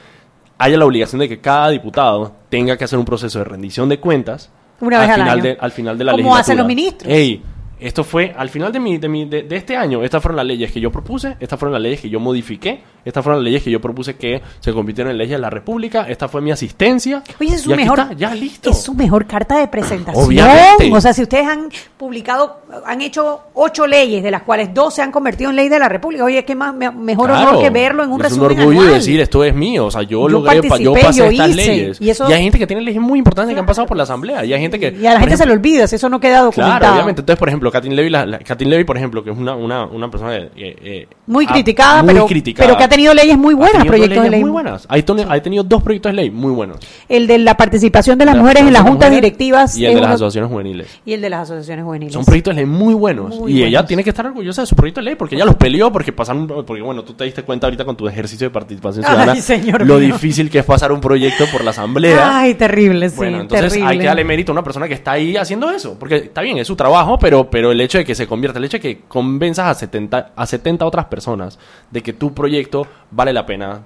[0.58, 4.00] haya la obligación de que cada diputado tenga que hacer un proceso de rendición de
[4.00, 4.50] cuentas
[4.82, 5.44] Una vez al, al final año.
[5.44, 6.42] De, al final de la Como legislatura.
[6.42, 7.14] hacen los ministros.
[7.14, 7.44] Ey,
[7.88, 10.04] esto fue al final de, mi, de, mi, de, de este año.
[10.04, 13.24] Estas fueron las leyes que yo propuse, estas fueron las leyes que yo modifiqué, estas
[13.24, 16.28] fueron las leyes que yo propuse que se convirtieron en leyes de la República, esta
[16.28, 17.22] fue mi asistencia.
[17.40, 18.70] Oye, es su y aquí mejor, está, ya listo.
[18.72, 20.26] es su mejor carta de presentación.
[20.26, 20.92] Obviamente.
[20.92, 25.02] O sea, si ustedes han publicado, han hecho ocho leyes, de las cuales dos se
[25.02, 26.24] han convertido en ley de la República.
[26.24, 27.50] Oye, qué más me- mejor Claro.
[27.50, 28.96] honor que verlo en un es resumen un orgullo anual.
[28.96, 32.02] decir esto es mío, o sea, yo, Yo logré, yo pasé yo estas hice, leyes.
[32.02, 34.44] y eso- hay gente que tiene leyes muy importantes que han pasado por la asamblea,
[34.46, 36.20] y hay gente que Y a la gente se ejemplo, le olvida si eso no
[36.20, 36.80] queda documentado.
[36.80, 37.22] Claro, obviamente.
[37.22, 40.34] Entonces, por ejemplo, Katin Levy, la, Levy, por ejemplo, que es una, una, una persona
[40.38, 42.66] eh, eh, Muy criticada, muy pero, criticada.
[42.68, 44.40] pero que ha tenido leyes muy buenas, proyectos de ley.
[44.40, 44.86] muy buenas.
[44.88, 46.78] Ha tenido, ha tenido dos proyectos de ley muy buenos.
[47.10, 49.78] El de la participación de las La mujeres en las juntas directivas.
[49.78, 50.88] y el de las asociaciones juveniles.
[51.06, 52.14] y el de las asociaciones juveniles.
[52.14, 53.38] Son proyectos de ley muy buenos.
[53.38, 55.56] Muy y ella tiene que estar orgullosa de su proyecto de ley porque ella los
[55.56, 56.48] peleó porque pasaron.
[56.48, 59.86] Porque bueno, tú te diste cuenta ahorita con tu ejercicio de participación Ay, ciudadana señor
[59.86, 60.14] lo mío.
[60.14, 62.40] difícil que es pasar un proyecto por la asamblea.
[62.40, 63.16] Ay, terrible, sí.
[63.18, 63.90] Bueno, entonces terrible.
[63.92, 65.98] hay que darle mérito a una persona que está ahí haciendo eso.
[66.00, 68.66] Porque está bien, es su trabajo, pero, pero el hecho de que se convierta, el
[68.66, 71.58] hecho de que convenzas a 70, a 70 otras personas
[71.90, 73.82] de que tu proyecto vale la pena,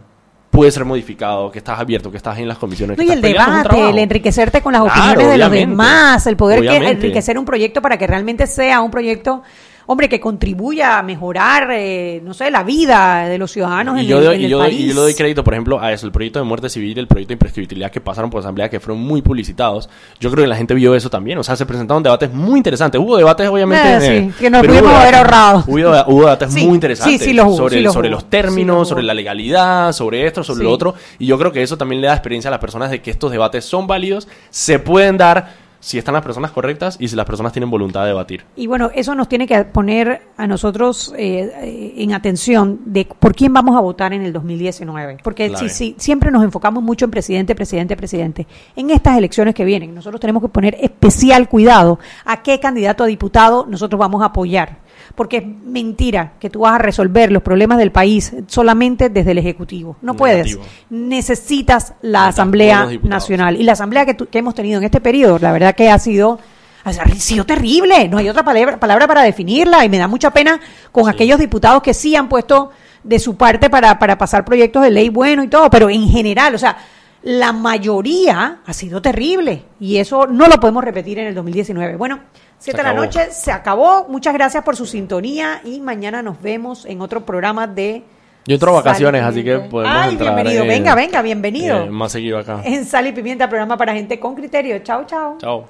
[0.49, 2.97] puede ser modificado, que estás abierto, que estás en las comisiones.
[2.97, 6.35] No, que y el debate, el enriquecerte con las Claro, opiniones de los demás, el
[6.35, 9.43] poder que enriquecer un proyecto para que realmente sea un proyecto,
[9.91, 14.05] hombre, que contribuya a mejorar, eh, no sé, la vida de los ciudadanos Y en,
[14.07, 14.79] yo, el, doy- en y el yo doy- país.
[14.81, 17.07] y yo le doy crédito, por ejemplo, a eso, el proyecto de muerte civil el
[17.07, 19.89] proyecto de imprescriptibilidad que pasaron por asamblea, que fueron muy publicitados.
[20.19, 21.39] Yo creo que la gente vio eso también.
[21.39, 23.01] O sea, se presentaron debates muy interesantes.
[23.01, 23.97] Hubo debates, obviamente.
[23.97, 25.63] Eh, sí, eh, que nos pudimos haber ahorrado.
[25.65, 28.89] Hubo, hubo debates Sí, muy interesantes sí, sí los hubo, sobre, los sobre términos, los
[28.89, 30.93] sobre la legalidad, sobre esto, sobre lo otro.
[31.17, 33.31] Y yo creo que eso también le da experiencia a las personas de que estos
[33.31, 37.53] debates son válidos, se pueden dar si están las personas correctas y si las personas
[37.53, 38.45] tienen voluntad de debatir.
[38.55, 43.35] Y bueno, eso nos tiene que poner a nosotros eh, eh, en atención de por
[43.35, 45.17] quién vamos a votar en el 2019.
[45.23, 49.65] Porque si, si siempre nos enfocamos mucho en presidente, presidente, presidente, en estas elecciones que
[49.65, 54.25] vienen, nosotros tenemos que poner especial cuidado a qué candidato a diputado nosotros vamos a
[54.25, 54.88] apoyar.
[55.15, 59.37] Porque es mentira que tú vas a resolver los problemas del país solamente desde el
[59.39, 59.97] Ejecutivo.
[60.01, 60.57] No puedes.
[60.89, 62.89] Necesitas la Necesitas Asamblea.
[63.03, 63.55] Nacional.
[63.59, 65.99] Y la Asamblea que, tu- que hemos tenido en este periodo, la verdad que ha
[65.99, 66.39] sido
[66.85, 70.59] ha sido terrible, no hay otra palabra, palabra para definirla y me da mucha pena
[70.93, 72.71] con aquellos diputados que sí han puesto
[73.03, 76.55] de su parte para, para pasar proyectos de ley bueno y todo, pero en general,
[76.55, 76.77] o sea,
[77.23, 81.97] la mayoría ha sido terrible y eso no lo podemos repetir en el 2019.
[81.97, 82.19] Bueno,
[82.57, 86.85] siete de la noche se acabó, muchas gracias por su sintonía y mañana nos vemos
[86.85, 88.03] en otro programa de...
[88.45, 91.83] Yo entro vacaciones, así que podemos Ay, entrar, bienvenido, eh, venga, venga, bienvenido.
[91.83, 92.61] eh, más seguido acá.
[92.63, 94.79] En Sal y Pimienta, programa para gente con criterio.
[94.79, 95.37] Chao, chao.
[95.39, 95.67] Chao.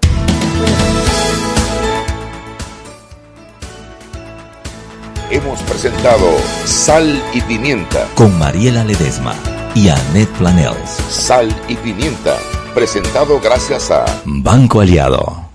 [5.31, 6.25] Hemos presentado
[6.65, 8.07] Sal y Pimienta.
[8.15, 9.35] Con Mariela Ledesma
[9.75, 10.89] y Annette Planels.
[11.09, 12.37] Sal y Pimienta.
[12.73, 15.48] Presentado gracias a Banco Aliado.